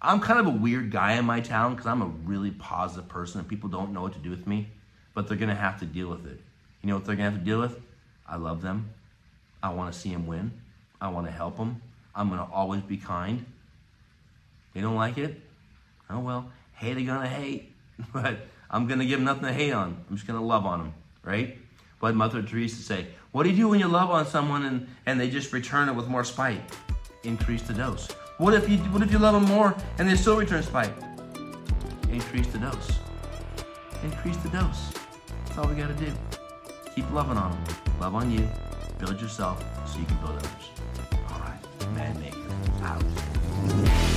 I'm 0.00 0.20
kind 0.20 0.38
of 0.38 0.46
a 0.46 0.56
weird 0.56 0.92
guy 0.92 1.14
in 1.14 1.24
my 1.24 1.40
town 1.40 1.74
because 1.74 1.86
I'm 1.86 2.02
a 2.02 2.06
really 2.06 2.52
positive 2.52 3.08
person 3.08 3.40
and 3.40 3.48
people 3.48 3.68
don't 3.68 3.92
know 3.92 4.02
what 4.02 4.12
to 4.12 4.20
do 4.20 4.30
with 4.30 4.46
me, 4.46 4.68
but 5.12 5.26
they're 5.26 5.36
going 5.36 5.48
to 5.48 5.56
have 5.56 5.80
to 5.80 5.86
deal 5.86 6.08
with 6.08 6.24
it. 6.26 6.40
You 6.82 6.88
know 6.88 6.94
what 6.94 7.04
they're 7.04 7.16
going 7.16 7.26
to 7.26 7.32
have 7.32 7.40
to 7.40 7.44
deal 7.44 7.60
with? 7.60 7.80
I 8.26 8.36
love 8.36 8.62
them. 8.62 8.90
I 9.60 9.70
want 9.70 9.92
to 9.92 9.98
see 9.98 10.12
them 10.12 10.26
win. 10.26 10.52
I 11.00 11.08
want 11.08 11.26
to 11.26 11.32
help 11.32 11.56
them. 11.56 11.82
I'm 12.14 12.28
going 12.28 12.40
to 12.40 12.52
always 12.52 12.82
be 12.82 12.96
kind. 12.96 13.44
They 14.74 14.80
don't 14.80 14.94
like 14.94 15.18
it? 15.18 15.40
Oh 16.10 16.20
well, 16.20 16.50
hate 16.74 16.96
are 16.96 17.00
going 17.00 17.22
to 17.22 17.28
hate. 17.28 17.74
But 18.12 18.38
I'm 18.70 18.86
going 18.86 19.00
to 19.00 19.06
give 19.06 19.18
them 19.18 19.24
nothing 19.24 19.42
to 19.44 19.52
hate 19.52 19.72
on. 19.72 20.04
I'm 20.08 20.16
just 20.16 20.26
going 20.26 20.38
to 20.38 20.44
love 20.44 20.64
on 20.64 20.78
them, 20.78 20.94
right? 21.24 21.58
But 22.00 22.14
Mother 22.14 22.42
Teresa 22.42 22.80
say, 22.82 23.06
what 23.32 23.42
do 23.42 23.50
you 23.50 23.56
do 23.56 23.68
when 23.68 23.80
you 23.80 23.88
love 23.88 24.10
on 24.10 24.26
someone 24.26 24.64
and, 24.64 24.86
and 25.06 25.20
they 25.20 25.28
just 25.28 25.52
return 25.52 25.88
it 25.88 25.92
with 25.92 26.08
more 26.08 26.24
spite? 26.24 26.60
Increase 27.24 27.62
the 27.62 27.74
dose. 27.74 28.08
What 28.38 28.54
if 28.54 28.68
you 28.68 28.78
what 28.78 29.02
if 29.02 29.10
you 29.10 29.18
love 29.18 29.34
them 29.34 29.44
more 29.44 29.74
and 29.98 30.08
they 30.08 30.14
still 30.14 30.36
return 30.36 30.62
spite? 30.62 30.92
Increase 32.08 32.46
the 32.48 32.58
dose. 32.58 32.90
Increase 34.04 34.36
the 34.38 34.48
dose. 34.50 34.92
That's 35.44 35.58
all 35.58 35.66
we 35.66 35.74
got 35.74 35.88
to 35.88 35.94
do. 35.94 36.12
Keep 36.94 37.10
loving 37.10 37.36
on 37.36 37.50
them. 37.50 37.76
Love 38.00 38.14
on 38.14 38.30
you. 38.30 38.48
Build 38.98 39.20
yourself 39.20 39.64
so 39.88 39.98
you 39.98 40.06
can 40.06 40.16
build 40.18 40.36
others. 40.36 40.70
All 41.32 41.40
right, 41.40 41.94
Man 41.94 42.18
Maker 42.20 42.38
out. 42.82 44.07